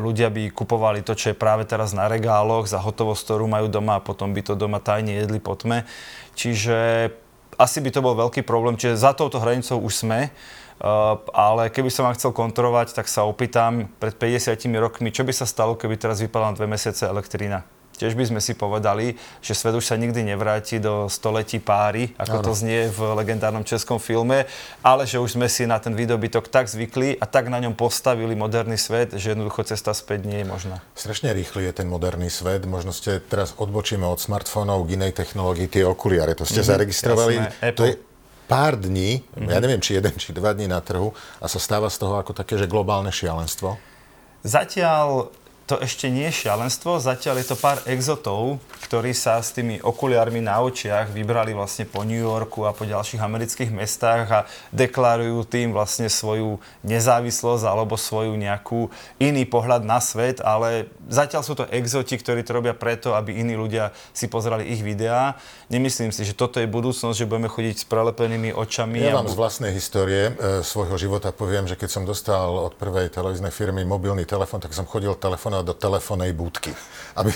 ľudia 0.00 0.32
by 0.32 0.48
kupovali 0.56 1.04
to, 1.04 1.12
čo 1.12 1.36
je 1.36 1.36
práve 1.36 1.68
teraz 1.68 1.92
na 1.92 2.08
regáloch 2.08 2.64
za 2.64 2.80
hotovosť, 2.80 3.28
ktorú 3.28 3.44
majú 3.44 3.68
doma 3.68 4.00
a 4.00 4.04
potom 4.04 4.32
by 4.32 4.40
to 4.40 4.56
doma 4.56 4.80
tajne 4.80 5.20
jedli 5.20 5.36
po 5.36 5.52
tme. 5.52 5.84
Čiže 6.32 7.12
asi 7.56 7.80
by 7.80 7.90
to 7.92 8.04
bol 8.04 8.16
veľký 8.16 8.44
problém, 8.44 8.76
čiže 8.76 9.00
za 9.00 9.16
touto 9.16 9.40
hranicou 9.40 9.80
už 9.80 10.04
sme. 10.04 10.32
Uh, 10.76 11.16
ale 11.32 11.72
keby 11.72 11.88
som 11.88 12.04
vám 12.04 12.16
chcel 12.20 12.36
kontrolovať, 12.36 12.92
tak 12.92 13.08
sa 13.08 13.24
opýtam 13.24 13.88
pred 13.96 14.12
50 14.12 14.60
rokmi, 14.76 15.08
čo 15.08 15.24
by 15.24 15.32
sa 15.32 15.48
stalo, 15.48 15.72
keby 15.72 15.96
teraz 15.96 16.20
vypadala 16.20 16.52
dve 16.52 16.68
mesiace 16.68 17.08
elektrina. 17.08 17.64
Tiež 17.96 18.12
by 18.12 18.28
sme 18.28 18.40
si 18.44 18.52
povedali, 18.52 19.16
že 19.40 19.56
svet 19.56 19.72
už 19.72 19.88
sa 19.88 19.96
nikdy 19.96 20.20
nevráti 20.20 20.76
do 20.76 21.08
století 21.08 21.56
páry, 21.56 22.12
ako 22.20 22.36
ano. 22.38 22.44
to 22.44 22.52
znie 22.52 22.92
v 22.92 23.00
legendárnom 23.16 23.64
českom 23.64 23.96
filme, 23.96 24.44
ale 24.84 25.08
že 25.08 25.16
už 25.16 25.40
sme 25.40 25.48
si 25.48 25.64
na 25.64 25.80
ten 25.80 25.96
výdobytok 25.96 26.52
tak 26.52 26.68
zvykli 26.68 27.16
a 27.16 27.24
tak 27.24 27.48
na 27.48 27.56
ňom 27.56 27.72
postavili 27.72 28.36
moderný 28.36 28.76
svet, 28.76 29.16
že 29.16 29.32
jednoducho 29.32 29.64
cesta 29.64 29.96
späť 29.96 30.28
nie 30.28 30.44
je 30.44 30.46
možná. 30.46 30.76
Strašne 30.92 31.32
rýchly 31.32 31.72
je 31.72 31.72
ten 31.72 31.88
moderný 31.88 32.28
svet. 32.28 32.68
Možno 32.68 32.92
ste 32.92 33.16
teraz 33.24 33.56
odbočíme 33.56 34.04
od 34.04 34.20
smartfónov 34.20 34.84
k 34.84 35.00
inej 35.00 35.16
technológii, 35.16 35.72
tie 35.72 35.88
okuliare. 35.88 36.36
To 36.36 36.44
ste 36.44 36.60
mm-hmm, 36.60 36.72
zaregistrovali. 36.76 37.34
Jasné, 37.40 37.72
to 37.72 37.82
je 37.88 37.94
pár 38.46 38.78
dní, 38.78 39.20
mm-hmm. 39.22 39.50
ja 39.50 39.58
neviem, 39.58 39.82
či 39.82 39.98
jeden, 39.98 40.14
či 40.16 40.30
dva 40.32 40.54
dní 40.54 40.70
na 40.70 40.78
trhu 40.78 41.12
a 41.42 41.46
sa 41.50 41.58
stáva 41.58 41.90
z 41.90 41.98
toho 42.00 42.16
ako 42.18 42.32
také, 42.32 42.56
že 42.56 42.70
globálne 42.70 43.10
šialenstvo? 43.10 43.76
Zatiaľ 44.46 45.34
to 45.66 45.82
ešte 45.82 46.06
nie 46.06 46.30
je 46.30 46.46
šialenstvo, 46.46 47.02
zatiaľ 47.02 47.42
je 47.42 47.50
to 47.50 47.56
pár 47.58 47.82
exotov, 47.90 48.62
ktorí 48.86 49.10
sa 49.10 49.42
s 49.42 49.50
tými 49.50 49.82
okuliármi 49.82 50.38
na 50.38 50.62
očiach 50.62 51.10
vybrali 51.10 51.50
vlastne 51.58 51.82
po 51.90 52.06
New 52.06 52.22
Yorku 52.22 52.62
a 52.62 52.70
po 52.70 52.86
ďalších 52.86 53.18
amerických 53.18 53.74
mestách 53.74 54.26
a 54.30 54.40
deklarujú 54.70 55.42
tým 55.42 55.74
vlastne 55.74 56.06
svoju 56.06 56.62
nezávislosť 56.86 57.66
alebo 57.66 57.98
svoju 57.98 58.38
nejakú 58.38 58.94
iný 59.18 59.42
pohľad 59.42 59.82
na 59.82 59.98
svet, 59.98 60.38
ale 60.38 60.86
zatiaľ 61.10 61.42
sú 61.42 61.58
to 61.58 61.66
exoti, 61.74 62.14
ktorí 62.14 62.46
to 62.46 62.54
robia 62.54 62.70
preto, 62.70 63.18
aby 63.18 63.34
iní 63.34 63.58
ľudia 63.58 63.90
si 64.14 64.30
pozerali 64.30 64.70
ich 64.70 64.86
videá. 64.86 65.34
Nemyslím 65.66 66.14
si, 66.14 66.22
že 66.22 66.30
toto 66.30 66.62
je 66.62 66.70
budúcnosť, 66.70 67.18
že 67.18 67.26
budeme 67.26 67.50
chodiť 67.50 67.82
s 67.82 67.84
prelepenými 67.90 68.54
očami. 68.54 69.02
Ja 69.02 69.18
vám 69.18 69.26
z 69.26 69.34
vlastnej 69.34 69.74
histórie 69.74 70.30
e, 70.30 70.62
svojho 70.62 70.94
života 70.94 71.34
poviem, 71.34 71.66
že 71.66 71.74
keď 71.74 71.90
som 71.90 72.02
dostal 72.06 72.54
od 72.54 72.78
prvej 72.78 73.10
televíznej 73.10 73.50
firmy 73.50 73.82
mobilný 73.82 74.22
telefon, 74.22 74.62
tak 74.62 74.70
som 74.78 74.86
chodil 74.86 75.10
telefonovať 75.18 75.66
do 75.66 75.74
telefónnej 75.74 76.30
budky. 76.38 76.70
Aby, 77.18 77.34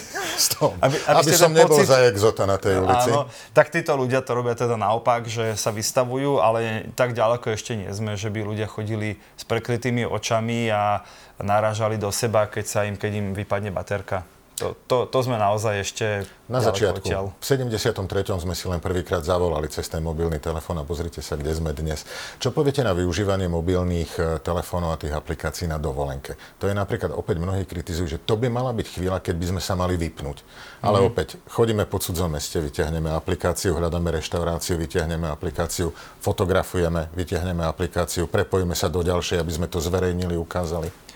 tom, 0.55 0.79
aby, 0.79 0.95
aby, 1.11 1.27
aby 1.27 1.33
som 1.35 1.51
nebol 1.51 1.75
pocit... 1.75 1.91
za 1.91 2.07
exota 2.07 2.47
na 2.47 2.55
tej 2.55 2.79
ulici. 2.79 3.11
Áno, 3.11 3.27
tak 3.51 3.75
títo 3.75 3.99
ľudia 3.99 4.23
to 4.23 4.31
robia 4.39 4.55
teda 4.55 4.79
naopak, 4.79 5.27
že 5.27 5.59
sa 5.59 5.75
vystavujú, 5.75 6.39
ale 6.39 6.87
tak 6.95 7.19
ďaleko 7.19 7.51
ešte 7.51 7.75
nie 7.75 7.91
sme, 7.91 8.15
že 8.15 8.31
by 8.31 8.47
ľudia 8.47 8.71
chodili 8.71 9.19
s 9.35 9.43
prekrytými 9.43 10.07
očami 10.07 10.71
a 10.71 11.03
narážali 11.43 11.99
do 11.99 12.15
seba, 12.15 12.47
keď 12.47 12.65
sa 12.71 12.87
im, 12.87 12.95
keď 12.95 13.11
im 13.11 13.27
vypadne 13.35 13.75
baterka. 13.75 14.23
To, 14.61 14.77
to, 14.85 14.97
to 15.09 15.19
sme 15.25 15.41
naozaj 15.41 15.81
ešte 15.81 16.29
Na 16.45 16.61
začiatku. 16.61 17.09
Odtiaľ. 17.09 17.33
V 17.41 17.45
73. 17.49 17.97
sme 18.37 18.53
si 18.53 18.69
len 18.69 18.77
prvýkrát 18.77 19.25
zavolali 19.25 19.73
cez 19.73 19.89
ten 19.89 20.05
mobilný 20.05 20.37
telefón 20.37 20.77
a 20.77 20.85
pozrite 20.85 21.25
sa, 21.25 21.41
kde 21.41 21.57
sme 21.57 21.73
dnes. 21.73 22.05
Čo 22.37 22.53
poviete 22.53 22.85
na 22.85 22.93
využívanie 22.93 23.49
mobilných 23.49 24.13
e, 24.21 24.23
telefónov 24.45 24.93
a 24.93 25.01
tých 25.01 25.17
aplikácií 25.17 25.65
na 25.65 25.81
dovolenke? 25.81 26.37
To 26.61 26.69
je 26.69 26.77
napríklad 26.77 27.17
opäť 27.17 27.41
mnohí 27.41 27.65
kritizujú, 27.65 28.07
že 28.07 28.19
to 28.21 28.37
by 28.37 28.53
mala 28.53 28.77
byť 28.77 28.87
chvíľa, 29.01 29.25
keď 29.25 29.35
by 29.41 29.47
sme 29.57 29.63
sa 29.65 29.73
mali 29.73 29.97
vypnúť. 29.97 30.45
Ale 30.85 31.01
mm. 31.01 31.07
opäť, 31.09 31.29
chodíme 31.49 31.89
po 31.89 31.97
cudzom 31.97 32.37
meste, 32.37 32.61
vyťahneme 32.61 33.09
aplikáciu, 33.17 33.73
hľadáme 33.73 34.13
reštauráciu, 34.21 34.77
vyťahneme 34.77 35.25
aplikáciu, 35.33 35.97
fotografujeme, 36.21 37.09
vyťahneme 37.17 37.65
aplikáciu, 37.65 38.29
prepojíme 38.29 38.77
sa 38.77 38.93
do 38.93 39.01
ďalšej, 39.01 39.41
aby 39.41 39.53
sme 39.57 39.67
to 39.73 39.81
zverejnili, 39.81 40.37
ukázali. 40.37 41.10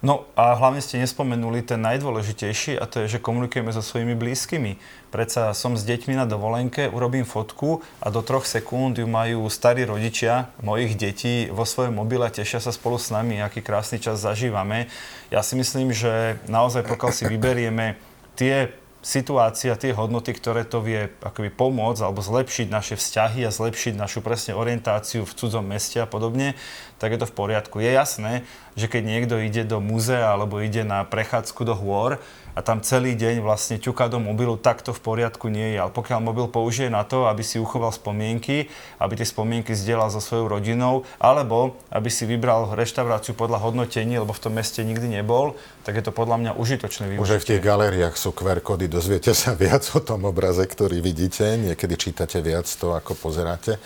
No 0.00 0.24
a 0.32 0.56
hlavne 0.56 0.80
ste 0.80 0.96
nespomenuli 0.96 1.60
ten 1.60 1.76
najdôležitejší 1.84 2.80
a 2.80 2.88
to 2.88 3.04
je, 3.04 3.16
že 3.16 3.18
komunikujeme 3.20 3.68
so 3.68 3.84
svojimi 3.84 4.16
blízkymi. 4.16 4.80
Predsa 5.12 5.52
som 5.52 5.76
s 5.76 5.84
deťmi 5.84 6.16
na 6.16 6.24
dovolenke, 6.24 6.88
urobím 6.88 7.28
fotku 7.28 7.84
a 8.00 8.08
do 8.08 8.24
troch 8.24 8.48
sekúnd 8.48 8.96
ju 8.96 9.04
majú 9.04 9.44
starí 9.52 9.84
rodičia 9.84 10.48
mojich 10.64 10.96
detí 10.96 11.52
vo 11.52 11.68
svojom 11.68 12.00
mobile 12.00 12.32
tešia 12.32 12.64
sa 12.64 12.72
spolu 12.72 12.96
s 12.96 13.12
nami, 13.12 13.44
aký 13.44 13.60
krásny 13.60 14.00
čas 14.00 14.24
zažívame. 14.24 14.88
Ja 15.28 15.44
si 15.44 15.52
myslím, 15.60 15.92
že 15.92 16.40
naozaj 16.48 16.88
pokiaľ 16.88 17.10
si 17.12 17.28
vyberieme 17.28 18.00
tie 18.40 18.72
situácia, 19.00 19.72
tie 19.80 19.96
hodnoty, 19.96 20.36
ktoré 20.36 20.68
to 20.68 20.84
vie 20.84 21.08
akoby 21.24 21.48
pomôcť 21.48 22.04
alebo 22.04 22.20
zlepšiť 22.20 22.68
naše 22.68 22.94
vzťahy 23.00 23.48
a 23.48 23.50
zlepšiť 23.50 23.96
našu 23.96 24.20
presne 24.20 24.52
orientáciu 24.52 25.24
v 25.24 25.32
cudzom 25.32 25.64
meste 25.64 25.96
a 25.96 26.08
podobne, 26.08 26.52
tak 27.00 27.16
je 27.16 27.20
to 27.24 27.30
v 27.30 27.36
poriadku. 27.36 27.80
Je 27.80 27.96
jasné, 27.96 28.44
že 28.76 28.92
keď 28.92 29.02
niekto 29.08 29.40
ide 29.40 29.64
do 29.64 29.80
múzea 29.80 30.36
alebo 30.36 30.60
ide 30.60 30.84
na 30.84 31.08
prechádzku 31.08 31.64
do 31.64 31.72
hôr, 31.72 32.20
a 32.54 32.60
tam 32.60 32.82
celý 32.82 33.14
deň 33.14 33.42
vlastne 33.44 33.76
ťuká 33.78 34.10
do 34.10 34.18
mobilu, 34.18 34.58
tak 34.58 34.82
to 34.82 34.90
v 34.90 35.00
poriadku 35.00 35.46
nie 35.50 35.74
je. 35.74 35.78
Ale 35.78 35.92
pokiaľ 35.94 36.18
mobil 36.22 36.46
použije 36.50 36.90
na 36.90 37.06
to, 37.06 37.30
aby 37.30 37.44
si 37.46 37.62
uchoval 37.62 37.94
spomienky, 37.94 38.70
aby 38.98 39.14
tie 39.14 39.26
spomienky 39.26 39.72
zdieľal 39.76 40.10
so 40.10 40.20
svojou 40.22 40.50
rodinou, 40.50 41.08
alebo 41.22 41.78
aby 41.90 42.10
si 42.10 42.26
vybral 42.26 42.74
reštauráciu 42.74 43.38
podľa 43.38 43.62
hodnotení, 43.62 44.18
lebo 44.18 44.34
v 44.34 44.42
tom 44.42 44.52
meste 44.58 44.82
nikdy 44.82 45.20
nebol, 45.20 45.54
tak 45.86 45.96
je 45.96 46.04
to 46.04 46.12
podľa 46.12 46.36
mňa 46.38 46.52
užitočné 46.58 47.16
využitie. 47.16 47.24
Už 47.24 47.34
aj 47.36 47.42
v 47.42 47.48
tých 47.54 47.62
galériách 47.62 48.14
sú 48.14 48.30
QR 48.36 48.60
kódy, 48.60 48.86
dozviete 48.86 49.32
sa 49.32 49.56
viac 49.62 49.86
o 49.96 50.00
tom 50.02 50.28
obraze, 50.28 50.62
ktorý 50.66 51.00
vidíte, 51.00 51.56
niekedy 51.56 51.94
čítate 51.96 52.38
viac 52.44 52.66
to, 52.66 52.92
ako 52.92 53.16
pozeráte. 53.16 53.80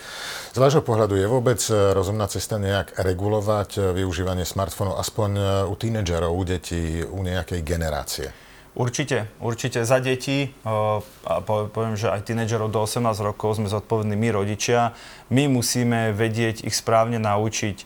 Z 0.55 0.63
vášho 0.63 0.87
pohľadu 0.87 1.19
je 1.19 1.27
vôbec 1.27 1.59
rozumná 1.67 2.31
cesta 2.31 2.55
nejak 2.55 2.95
regulovať 3.03 3.91
využívanie 3.91 4.47
smartfónov 4.47 4.95
aspoň 5.03 5.31
u 5.67 5.75
tínedžerov, 5.75 6.31
u 6.31 6.43
detí, 6.47 7.03
u 7.03 7.19
nejakej 7.27 7.59
generácie? 7.59 8.31
Určite, 8.71 9.27
určite 9.43 9.83
za 9.83 9.99
deti, 9.99 10.55
a 10.63 11.43
poviem, 11.43 11.99
že 11.99 12.07
aj 12.07 12.31
tínedžerov 12.31 12.71
do 12.71 12.79
18 12.87 13.03
rokov 13.19 13.59
sme 13.59 13.67
zodpovední 13.67 14.15
my 14.15 14.31
rodičia. 14.31 14.95
My 15.27 15.51
musíme 15.51 16.15
vedieť 16.15 16.63
ich 16.63 16.75
správne 16.79 17.19
naučiť 17.19 17.83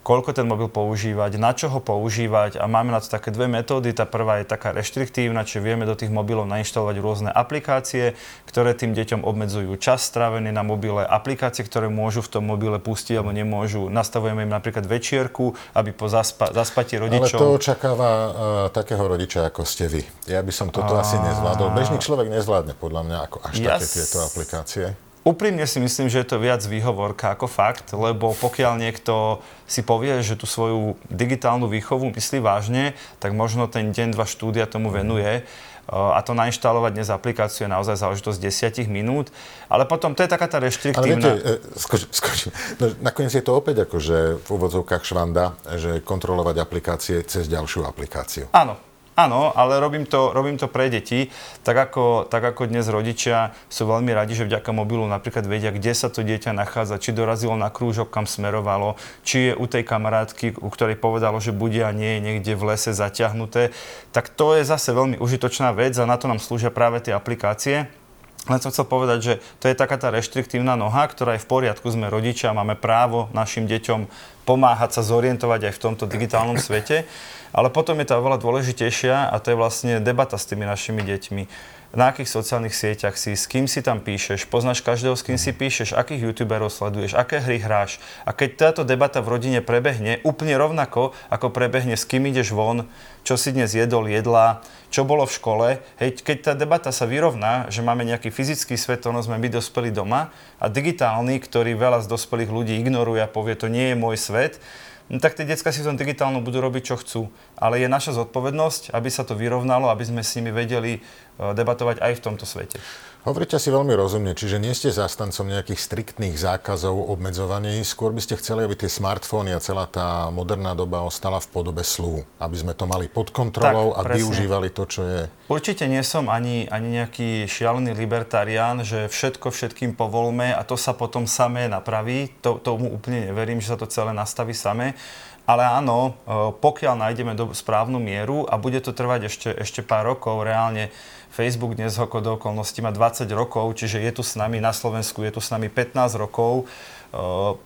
koľko 0.00 0.32
ten 0.32 0.48
mobil 0.48 0.72
používať, 0.72 1.36
na 1.36 1.52
čo 1.52 1.68
ho 1.68 1.80
používať 1.80 2.56
a 2.56 2.64
máme 2.64 2.88
na 2.88 3.04
to 3.04 3.12
také 3.12 3.28
dve 3.28 3.52
metódy. 3.52 3.92
Tá 3.92 4.08
prvá 4.08 4.40
je 4.40 4.48
taká 4.48 4.72
reštriktívna, 4.72 5.44
čiže 5.44 5.60
vieme 5.60 5.84
do 5.84 5.92
tých 5.92 6.08
mobilov 6.08 6.48
nainštalovať 6.48 6.96
rôzne 7.04 7.30
aplikácie, 7.30 8.16
ktoré 8.48 8.72
tým 8.72 8.96
deťom 8.96 9.22
obmedzujú 9.22 9.76
čas 9.76 10.08
strávený 10.08 10.50
na 10.50 10.64
mobile, 10.64 11.04
aplikácie, 11.04 11.62
ktoré 11.62 11.92
môžu 11.92 12.24
v 12.24 12.40
tom 12.40 12.44
mobile 12.48 12.80
pustiť 12.80 13.20
alebo 13.20 13.36
nemôžu. 13.36 13.92
Nastavujeme 13.92 14.48
im 14.48 14.52
napríklad 14.52 14.88
večierku, 14.88 15.52
aby 15.76 15.92
po 15.92 16.08
zaspa- 16.08 16.48
zaspatí 16.50 16.96
rodičov... 16.96 17.36
Ale 17.36 17.44
to 17.44 17.56
očakáva 17.60 18.10
uh, 18.10 18.32
takého 18.72 19.04
rodiča, 19.04 19.52
ako 19.52 19.68
ste 19.68 19.84
vy. 19.86 20.02
Ja 20.24 20.40
by 20.40 20.52
som 20.54 20.72
toto 20.72 20.96
a... 20.96 21.04
asi 21.04 21.20
nezvládol. 21.20 21.76
Bežný 21.76 22.00
človek 22.00 22.32
nezvládne 22.32 22.72
podľa 22.72 23.02
mňa 23.04 23.18
ako 23.28 23.36
až 23.44 23.54
ja 23.60 23.76
také 23.76 23.86
tieto 24.00 24.18
aplikácie. 24.24 25.09
Úprimne 25.20 25.68
si 25.68 25.76
myslím, 25.84 26.08
že 26.08 26.24
je 26.24 26.28
to 26.32 26.40
viac 26.40 26.64
výhovorka 26.64 27.36
ako 27.36 27.44
fakt, 27.44 27.92
lebo 27.92 28.32
pokiaľ 28.32 28.80
niekto 28.80 29.44
si 29.68 29.84
povie, 29.84 30.24
že 30.24 30.32
tú 30.32 30.48
svoju 30.48 30.96
digitálnu 31.12 31.68
výchovu 31.68 32.08
myslí 32.16 32.40
vážne, 32.40 32.96
tak 33.20 33.36
možno 33.36 33.68
ten 33.68 33.92
deň, 33.92 34.16
dva 34.16 34.24
štúdia 34.24 34.64
tomu 34.64 34.88
venuje 34.88 35.44
a 35.90 36.22
to 36.22 36.38
nainštalovať 36.38 36.92
dnes 36.94 37.10
aplikáciu 37.10 37.66
je 37.66 37.70
naozaj 37.74 37.98
záležitosť 37.98 38.38
10 38.38 38.86
minút, 38.86 39.34
ale 39.66 39.90
potom 39.90 40.14
to 40.14 40.22
je 40.22 40.30
taká 40.30 40.46
tá 40.46 40.62
reštriktívna... 40.62 41.34
Ale 41.34 41.42
viete, 41.42 41.66
e, 41.66 41.80
skoč, 41.82 42.02
skoč, 42.14 42.38
no, 42.78 42.94
nakoniec 43.02 43.34
je 43.34 43.42
to 43.42 43.58
opäť 43.58 43.90
ako, 43.90 43.96
že 43.98 44.18
v 44.38 44.48
úvodzovkách 44.54 45.02
švanda, 45.02 45.58
že 45.74 45.98
kontrolovať 45.98 46.56
aplikácie 46.62 47.16
cez 47.26 47.50
ďalšiu 47.50 47.82
aplikáciu. 47.82 48.46
Áno, 48.54 48.78
Áno, 49.18 49.50
ale 49.52 49.82
robím 49.82 50.06
to, 50.06 50.30
robím 50.30 50.54
to 50.56 50.70
pre 50.70 50.86
deti. 50.86 51.28
Tak 51.66 51.90
ako, 51.90 52.30
tak 52.30 52.40
ako 52.40 52.70
dnes 52.70 52.86
rodičia 52.86 53.52
sú 53.66 53.84
veľmi 53.84 54.14
radi, 54.14 54.38
že 54.38 54.46
vďaka 54.46 54.70
mobilu 54.70 55.04
napríklad 55.10 55.44
vedia, 55.44 55.74
kde 55.74 55.92
sa 55.92 56.08
to 56.08 56.22
dieťa 56.22 56.54
nachádza, 56.54 57.02
či 57.02 57.12
dorazilo 57.12 57.58
na 57.58 57.68
krúžok, 57.68 58.08
kam 58.08 58.24
smerovalo, 58.24 58.96
či 59.26 59.50
je 59.50 59.58
u 59.58 59.66
tej 59.66 59.84
kamarátky, 59.84 60.56
u 60.62 60.68
ktorej 60.72 60.96
povedalo, 60.96 61.36
že 61.42 61.52
bude 61.52 61.82
a 61.84 61.92
nie 61.92 62.16
je 62.16 62.24
niekde 62.24 62.52
v 62.56 62.72
lese 62.72 62.96
zaťahnuté. 62.96 63.74
Tak 64.14 64.32
to 64.32 64.56
je 64.56 64.64
zase 64.64 64.94
veľmi 64.94 65.20
užitočná 65.20 65.74
vec 65.76 65.92
a 65.98 66.08
na 66.08 66.16
to 66.16 66.30
nám 66.30 66.40
slúžia 66.40 66.72
práve 66.72 67.04
tie 67.04 67.12
aplikácie. 67.12 67.99
Len 68.48 68.56
som 68.56 68.72
chcel 68.72 68.88
povedať, 68.88 69.18
že 69.20 69.34
to 69.60 69.68
je 69.68 69.76
taká 69.76 70.00
tá 70.00 70.08
reštriktívna 70.08 70.72
noha, 70.72 71.04
ktorá 71.04 71.36
je 71.36 71.44
v 71.44 71.50
poriadku, 71.50 71.84
sme 71.92 72.08
rodičia, 72.08 72.56
máme 72.56 72.72
právo 72.72 73.28
našim 73.36 73.68
deťom 73.68 74.08
pomáhať 74.48 74.96
sa 74.96 75.02
zorientovať 75.04 75.68
aj 75.68 75.74
v 75.76 75.82
tomto 75.82 76.04
digitálnom 76.08 76.56
svete. 76.56 77.04
Ale 77.50 77.68
potom 77.68 77.98
je 78.00 78.08
tá 78.08 78.16
oveľa 78.16 78.40
dôležitejšia 78.40 79.28
a 79.28 79.36
to 79.42 79.52
je 79.52 79.60
vlastne 79.60 80.00
debata 80.00 80.38
s 80.38 80.48
tými 80.48 80.64
našimi 80.64 81.02
deťmi 81.02 81.42
na 81.90 82.14
akých 82.14 82.30
sociálnych 82.30 82.70
sieťach 82.70 83.18
si, 83.18 83.34
s 83.34 83.50
kým 83.50 83.66
si 83.66 83.82
tam 83.82 83.98
píšeš, 83.98 84.46
poznáš 84.46 84.78
každého, 84.78 85.18
s 85.18 85.26
kým 85.26 85.34
si 85.34 85.50
píšeš, 85.50 85.98
akých 85.98 86.30
youtuberov 86.30 86.70
sleduješ, 86.70 87.18
aké 87.18 87.42
hry 87.42 87.58
hráš. 87.58 87.98
A 88.22 88.30
keď 88.30 88.50
táto 88.54 88.82
debata 88.86 89.18
v 89.18 89.34
rodine 89.34 89.58
prebehne 89.58 90.22
úplne 90.22 90.54
rovnako, 90.54 91.10
ako 91.34 91.50
prebehne 91.50 91.98
s 91.98 92.06
kým 92.06 92.30
ideš 92.30 92.54
von, 92.54 92.86
čo 93.26 93.34
si 93.34 93.50
dnes 93.50 93.74
jedol, 93.74 94.06
jedla, 94.06 94.62
čo 94.94 95.02
bolo 95.02 95.26
v 95.26 95.34
škole, 95.34 95.68
hej, 95.98 96.22
keď 96.22 96.36
tá 96.42 96.52
debata 96.54 96.94
sa 96.94 97.10
vyrovná, 97.10 97.66
že 97.74 97.82
máme 97.82 98.06
nejaký 98.06 98.30
fyzický 98.30 98.78
svet, 98.78 99.02
ono 99.10 99.18
sme 99.18 99.38
my 99.42 99.50
dospeli 99.50 99.90
doma 99.90 100.30
a 100.62 100.70
digitálny, 100.70 101.42
ktorý 101.42 101.74
veľa 101.74 102.06
z 102.06 102.10
dospelých 102.10 102.50
ľudí 102.50 102.74
ignoruje 102.78 103.22
a 103.22 103.30
povie, 103.30 103.58
to 103.58 103.66
nie 103.66 103.92
je 103.92 103.96
môj 103.98 104.14
svet, 104.14 104.62
no 105.10 105.18
tak 105.18 105.34
tie 105.34 105.42
detská 105.42 105.74
si 105.74 105.82
v 105.82 105.90
tom 105.90 105.98
digitálnom 105.98 106.46
budú 106.46 106.62
robiť, 106.62 106.94
čo 106.94 106.96
chcú. 107.02 107.22
Ale 107.58 107.82
je 107.82 107.90
naša 107.90 108.14
zodpovednosť, 108.14 108.94
aby 108.94 109.10
sa 109.10 109.26
to 109.26 109.34
vyrovnalo, 109.34 109.90
aby 109.90 110.06
sme 110.06 110.22
s 110.22 110.38
nimi 110.38 110.54
vedeli 110.54 111.02
debatovať 111.40 112.04
aj 112.04 112.12
v 112.16 112.20
tomto 112.20 112.44
svete. 112.44 112.76
Hovoríte 113.20 113.60
si 113.60 113.68
veľmi 113.68 113.92
rozumne, 113.92 114.32
čiže 114.32 114.56
nie 114.56 114.72
ste 114.72 114.88
zástancom 114.88 115.44
nejakých 115.44 115.76
striktných 115.76 116.40
zákazov, 116.40 117.12
obmedzovaní, 117.12 117.84
skôr 117.84 118.16
by 118.16 118.24
ste 118.24 118.40
chceli, 118.40 118.64
aby 118.64 118.72
tie 118.80 118.88
smartfóny 118.88 119.52
a 119.52 119.60
celá 119.60 119.84
tá 119.84 120.32
moderná 120.32 120.72
doba 120.72 121.04
ostala 121.04 121.36
v 121.36 121.52
podobe 121.52 121.84
slú, 121.84 122.24
aby 122.40 122.56
sme 122.56 122.72
to 122.72 122.88
mali 122.88 123.12
pod 123.12 123.28
kontrolou 123.28 123.92
tak, 123.92 123.98
a 124.00 124.00
presne. 124.08 124.16
využívali 124.24 124.68
to, 124.72 124.82
čo 124.88 125.00
je. 125.04 125.20
Určite 125.52 125.84
nie 125.84 126.00
som 126.00 126.32
ani, 126.32 126.64
ani 126.72 126.96
nejaký 126.96 127.44
šialený 127.44 127.92
libertarián, 127.92 128.88
že 128.88 129.12
všetko 129.12 129.52
všetkým 129.52 130.00
povolme 130.00 130.56
a 130.56 130.64
to 130.64 130.80
sa 130.80 130.96
potom 130.96 131.28
samé 131.28 131.68
napraví. 131.68 132.32
To, 132.40 132.56
tomu 132.56 132.88
úplne 132.88 133.28
neverím, 133.28 133.60
že 133.60 133.76
sa 133.76 133.76
to 133.76 133.84
celé 133.84 134.16
nastaví 134.16 134.56
samé. 134.56 134.96
Ale 135.44 135.66
áno, 135.66 135.98
e, 136.08 136.12
pokiaľ 136.56 136.94
nájdeme 136.94 137.32
do, 137.34 137.50
správnu 137.50 137.98
mieru 137.98 138.46
a 138.46 138.54
bude 138.54 138.78
to 138.78 138.94
trvať 138.94 139.28
ešte, 139.28 139.48
ešte 139.50 139.80
pár 139.82 140.06
rokov, 140.06 140.46
reálne 140.46 140.94
Facebook 141.30 141.78
dnes 141.78 141.94
ho 141.94 142.10
do 142.10 142.34
okolností 142.34 142.82
má 142.82 142.90
20 142.90 143.30
rokov, 143.30 143.78
čiže 143.78 144.02
je 144.02 144.10
tu 144.10 144.22
s 144.26 144.34
nami 144.34 144.58
na 144.58 144.74
Slovensku, 144.74 145.22
je 145.22 145.30
tu 145.30 145.38
s 145.38 145.54
nami 145.54 145.70
15 145.70 146.18
rokov. 146.18 146.66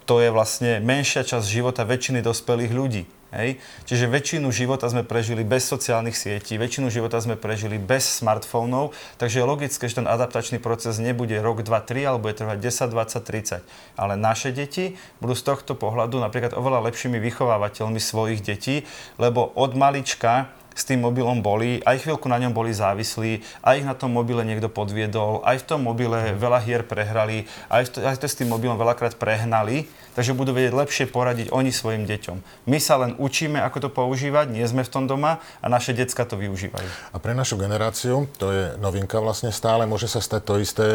To 0.05 0.15
je 0.21 0.29
vlastne 0.29 0.85
menšia 0.85 1.25
časť 1.25 1.49
života 1.49 1.89
väčšiny 1.89 2.21
dospelých 2.21 2.73
ľudí. 2.77 3.09
Hej? 3.33 3.59
Čiže 3.89 4.07
väčšinu 4.13 4.53
života 4.55 4.85
sme 4.87 5.03
prežili 5.03 5.43
bez 5.43 5.65
sociálnych 5.67 6.15
sietí, 6.15 6.61
väčšinu 6.61 6.93
života 6.93 7.19
sme 7.19 7.35
prežili 7.35 7.81
bez 7.81 8.21
smartfónov, 8.23 8.95
takže 9.19 9.43
je 9.43 9.49
logické, 9.49 9.89
že 9.91 9.99
ten 9.99 10.07
adaptačný 10.07 10.63
proces 10.63 11.03
nebude 11.03 11.35
rok, 11.43 11.67
2, 11.67 11.73
3, 11.73 12.05
ale 12.05 12.23
bude 12.23 12.37
trvať 12.37 12.61
10, 12.63 12.95
20, 12.95 13.65
30. 13.65 13.99
Ale 13.99 14.15
naše 14.15 14.55
deti 14.55 14.95
budú 15.19 15.35
z 15.35 15.45
tohto 15.51 15.73
pohľadu 15.75 16.21
napríklad 16.21 16.55
oveľa 16.55 16.93
lepšími 16.93 17.19
vychovávateľmi 17.19 17.99
svojich 17.99 18.45
detí, 18.45 18.87
lebo 19.19 19.51
od 19.57 19.73
malička 19.75 20.53
s 20.75 20.83
tým 20.83 21.01
mobilom 21.01 21.39
boli, 21.39 21.79
aj 21.87 22.03
chvíľku 22.03 22.27
na 22.27 22.43
ňom 22.43 22.51
boli 22.51 22.75
závislí, 22.75 23.63
aj 23.63 23.75
ich 23.79 23.87
na 23.87 23.95
tom 23.95 24.11
mobile 24.11 24.43
niekto 24.43 24.67
podviedol, 24.67 25.41
aj 25.47 25.63
v 25.63 25.67
tom 25.71 25.81
mobile 25.87 26.35
veľa 26.35 26.61
hier 26.67 26.83
prehrali, 26.83 27.47
aj 27.71 27.95
to, 27.95 27.99
aj 28.03 28.19
to 28.19 28.27
s 28.27 28.39
tým 28.39 28.51
mobilom 28.51 28.75
veľakrát 28.75 29.15
prehnali, 29.15 29.87
takže 30.19 30.35
budú 30.35 30.51
vedieť 30.51 30.75
lepšie 30.75 31.05
poradiť 31.09 31.55
oni 31.55 31.71
svojim 31.71 32.05
deťom. 32.05 32.67
My 32.67 32.79
sa 32.83 32.99
len 32.99 33.15
učíme, 33.17 33.63
ako 33.63 33.87
to 33.87 33.89
používať, 33.95 34.51
nie 34.51 34.67
sme 34.67 34.83
v 34.83 34.93
tom 34.93 35.07
doma 35.07 35.39
a 35.63 35.67
naše 35.71 35.95
decka 35.95 36.27
to 36.27 36.35
využívajú. 36.35 37.15
A 37.15 37.17
pre 37.23 37.33
našu 37.33 37.55
generáciu, 37.55 38.27
to 38.37 38.51
je 38.51 38.65
novinka 38.83 39.23
vlastne 39.23 39.55
stále, 39.55 39.87
môže 39.87 40.11
sa 40.11 40.19
stať 40.19 40.43
to 40.43 40.55
isté 40.59 40.87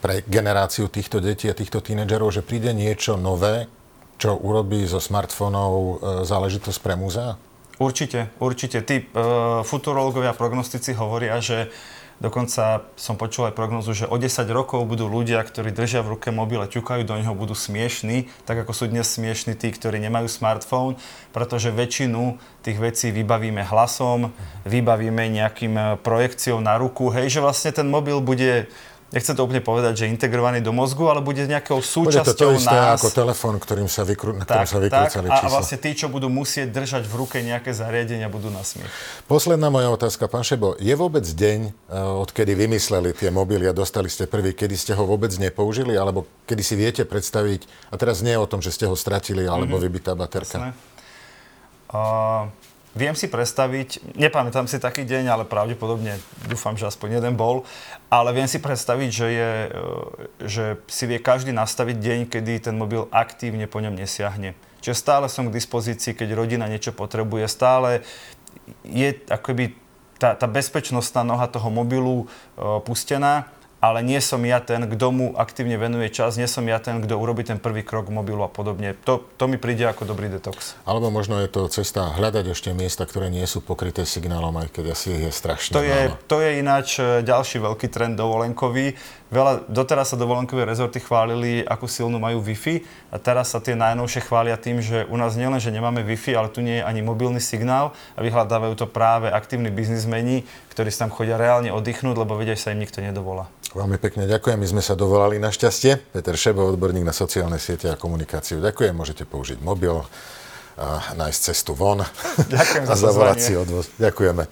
pre 0.00 0.24
generáciu 0.24 0.88
týchto 0.88 1.20
detí 1.20 1.46
a 1.46 1.54
týchto 1.54 1.84
tínedžerov, 1.84 2.32
že 2.32 2.42
príde 2.42 2.72
niečo 2.72 3.20
nové, 3.20 3.68
čo 4.20 4.36
urobí 4.36 4.84
zo 4.84 5.00
smartfónov 5.00 5.72
e, 5.72 5.94
záležitosť 6.28 6.78
pre 6.80 6.96
múzea? 6.96 7.36
Určite, 7.80 8.28
určite. 8.36 8.84
Tí 8.84 9.08
uh, 9.08 9.64
futurológovia, 9.64 10.36
prognostici 10.36 10.92
hovoria, 10.92 11.40
že 11.40 11.72
Dokonca 12.20 12.84
som 13.00 13.16
počul 13.16 13.48
aj 13.48 13.56
prognozu, 13.56 13.96
že 13.96 14.04
o 14.04 14.20
10 14.20 14.44
rokov 14.52 14.84
budú 14.84 15.08
ľudia, 15.08 15.40
ktorí 15.40 15.72
držia 15.72 16.04
v 16.04 16.20
ruke 16.20 16.28
mobil 16.28 16.60
a 16.60 16.68
ťukajú 16.68 17.08
do 17.08 17.16
neho, 17.16 17.32
budú 17.32 17.56
smiešní, 17.56 18.28
tak 18.44 18.60
ako 18.60 18.76
sú 18.76 18.92
dnes 18.92 19.08
smiešní 19.08 19.56
tí, 19.56 19.72
ktorí 19.72 19.96
nemajú 20.04 20.28
smartfón, 20.28 21.00
pretože 21.32 21.72
väčšinu 21.72 22.36
tých 22.60 22.76
vecí 22.76 23.08
vybavíme 23.08 23.64
hlasom, 23.64 24.36
vybavíme 24.68 25.32
nejakým 25.32 25.72
e, 25.72 25.82
projekciou 26.04 26.60
na 26.60 26.76
ruku. 26.76 27.08
Hej, 27.08 27.32
že 27.32 27.40
vlastne 27.40 27.72
ten 27.72 27.88
mobil 27.88 28.20
bude 28.20 28.68
nechcem 29.10 29.34
to 29.34 29.42
úplne 29.42 29.62
povedať, 29.62 30.02
že 30.02 30.04
integrovaný 30.06 30.62
do 30.62 30.70
mozgu, 30.70 31.10
ale 31.10 31.18
bude 31.18 31.42
nejakou 31.42 31.82
súčasťou 31.82 32.22
bude 32.22 32.38
to, 32.38 32.46
to 32.46 32.58
isté 32.58 32.78
nás. 32.78 32.98
ako 32.98 33.08
telefón, 33.10 33.54
ktorým 33.58 33.90
sa 33.90 34.06
vykru, 34.06 34.38
na 34.38 34.46
ktorom 34.46 34.66
tak, 34.66 34.70
sa 34.70 34.78
vykrúcali 34.78 35.26
čísla. 35.26 35.46
A 35.46 35.52
vlastne 35.52 35.78
tí, 35.82 35.90
čo 35.98 36.06
budú 36.06 36.30
musieť 36.30 36.70
držať 36.70 37.02
v 37.10 37.14
ruke 37.18 37.36
nejaké 37.42 37.74
zariadenia, 37.74 38.30
budú 38.30 38.48
na 38.54 38.62
smiech. 38.62 38.88
Posledná 39.26 39.68
moja 39.68 39.90
otázka, 39.90 40.30
pán 40.30 40.46
Šebo. 40.46 40.78
Je 40.78 40.94
vôbec 40.94 41.26
deň, 41.26 41.60
eh, 41.66 41.72
odkedy 41.98 42.54
vymysleli 42.54 43.10
tie 43.12 43.34
mobily 43.34 43.66
a 43.66 43.74
dostali 43.74 44.06
ste 44.06 44.30
prvý, 44.30 44.54
kedy 44.54 44.74
ste 44.78 44.92
ho 44.94 45.02
vôbec 45.02 45.34
nepoužili, 45.34 45.98
alebo 45.98 46.30
kedy 46.46 46.62
si 46.62 46.74
viete 46.78 47.02
predstaviť, 47.02 47.90
a 47.90 47.98
teraz 47.98 48.22
nie 48.22 48.38
o 48.38 48.46
tom, 48.46 48.62
že 48.62 48.70
ste 48.70 48.86
ho 48.86 48.94
stratili, 48.94 49.44
alebo 49.44 49.74
mm-hmm. 49.76 49.86
vybitá 49.90 50.14
baterka. 50.14 50.70
Uh, 51.90 52.46
Viem 52.90 53.14
si 53.14 53.30
predstaviť, 53.30 54.18
nepamätám 54.18 54.66
si 54.66 54.82
taký 54.82 55.06
deň, 55.06 55.30
ale 55.30 55.44
pravdepodobne 55.46 56.18
dúfam, 56.50 56.74
že 56.74 56.90
aspoň 56.90 57.22
jeden 57.22 57.38
bol, 57.38 57.62
ale 58.10 58.34
viem 58.34 58.50
si 58.50 58.58
predstaviť, 58.58 59.10
že, 59.14 59.28
je, 59.30 59.50
e, 59.52 59.70
že 60.50 60.64
si 60.90 61.06
vie 61.06 61.22
každý 61.22 61.54
nastaviť 61.54 61.96
deň, 62.02 62.20
kedy 62.26 62.66
ten 62.66 62.74
mobil 62.74 63.06
aktívne 63.14 63.70
po 63.70 63.78
ňom 63.78 63.94
nesiahne. 63.94 64.58
Čiže 64.82 64.98
stále 64.98 65.26
som 65.30 65.46
k 65.46 65.54
dispozícii, 65.54 66.18
keď 66.18 66.34
rodina 66.34 66.66
niečo 66.66 66.90
potrebuje, 66.90 67.46
stále 67.46 68.02
je 68.82 69.14
akoby 69.30 69.78
tá, 70.18 70.34
tá 70.34 70.50
bezpečnostná 70.50 71.22
noha 71.22 71.46
toho 71.46 71.70
mobilu 71.70 72.26
uh, 72.26 72.82
pustená 72.82 73.48
ale 73.80 74.04
nie 74.04 74.20
som 74.20 74.44
ja 74.44 74.60
ten, 74.60 74.84
kto 74.84 75.06
mu 75.08 75.26
aktívne 75.40 75.80
venuje 75.80 76.12
čas, 76.12 76.36
nie 76.36 76.44
som 76.44 76.68
ja 76.68 76.76
ten, 76.76 77.00
kto 77.00 77.16
urobí 77.16 77.48
ten 77.48 77.56
prvý 77.56 77.80
krok 77.80 78.12
k 78.12 78.14
mobilu 78.14 78.44
a 78.44 78.50
podobne. 78.52 78.92
To, 79.08 79.24
to 79.40 79.48
mi 79.48 79.56
príde 79.56 79.88
ako 79.88 80.04
dobrý 80.04 80.28
detox. 80.28 80.76
Alebo 80.84 81.08
možno 81.08 81.40
je 81.40 81.48
to 81.48 81.64
cesta 81.72 82.12
hľadať 82.12 82.52
ešte 82.52 82.76
miesta, 82.76 83.08
ktoré 83.08 83.32
nie 83.32 83.44
sú 83.48 83.64
pokryté 83.64 84.04
signálom, 84.04 84.52
aj 84.60 84.68
keď 84.68 84.84
asi 84.92 85.16
je 85.16 85.30
strašne 85.32 85.72
to 85.72 85.82
je, 85.82 86.12
to 86.28 86.36
je 86.44 86.50
ináč 86.60 87.00
e, 87.00 87.24
ďalší 87.24 87.56
veľký 87.64 87.88
trend 87.88 88.20
dovolenkový. 88.20 88.92
Veľa, 89.30 89.62
doteraz 89.70 90.10
sa 90.10 90.18
dovolenkové 90.18 90.66
rezorty 90.66 90.98
chválili, 90.98 91.62
akú 91.62 91.86
silnú 91.86 92.18
majú 92.18 92.42
Wi-Fi 92.42 92.82
a 93.14 93.16
teraz 93.22 93.54
sa 93.54 93.62
tie 93.62 93.78
najnovšie 93.78 94.26
chvália 94.26 94.58
tým, 94.58 94.82
že 94.82 95.06
u 95.06 95.14
nás 95.14 95.38
nielen, 95.38 95.62
že 95.62 95.70
nemáme 95.70 96.02
Wi-Fi, 96.02 96.34
ale 96.34 96.50
tu 96.50 96.60
nie 96.66 96.82
je 96.82 96.84
ani 96.84 96.98
mobilný 97.00 97.38
signál 97.38 97.94
a 98.18 98.26
vyhľadávajú 98.26 98.74
to 98.74 98.90
práve 98.90 99.30
aktívni 99.30 99.70
biznismeni, 99.70 100.42
ktorí 100.80 100.88
sa 100.96 101.04
tam 101.04 101.12
chodia 101.12 101.36
reálne 101.36 101.68
oddychnúť, 101.76 102.16
lebo 102.16 102.40
vedia, 102.40 102.56
že 102.56 102.64
sa 102.64 102.72
im 102.72 102.80
nikto 102.80 103.04
nedovolá. 103.04 103.52
Veľmi 103.76 104.00
pekne 104.00 104.24
ďakujem. 104.24 104.56
My 104.56 104.64
sme 104.64 104.80
sa 104.80 104.96
dovolali 104.96 105.36
na 105.36 105.52
šťastie. 105.52 106.16
Peter 106.16 106.32
Šebo, 106.32 106.64
odborník 106.72 107.04
na 107.04 107.12
sociálne 107.12 107.60
siete 107.60 107.92
a 107.92 108.00
komunikáciu. 108.00 108.64
Ďakujem. 108.64 108.96
Môžete 108.96 109.28
použiť 109.28 109.60
mobil 109.60 110.00
a 110.80 111.12
nájsť 111.12 111.40
cestu 111.52 111.76
von. 111.76 112.00
Ďakujem 112.48 112.88
za 112.88 112.96
a 112.96 113.60
odvoz. 113.60 113.92
Ďakujeme. 114.00 114.48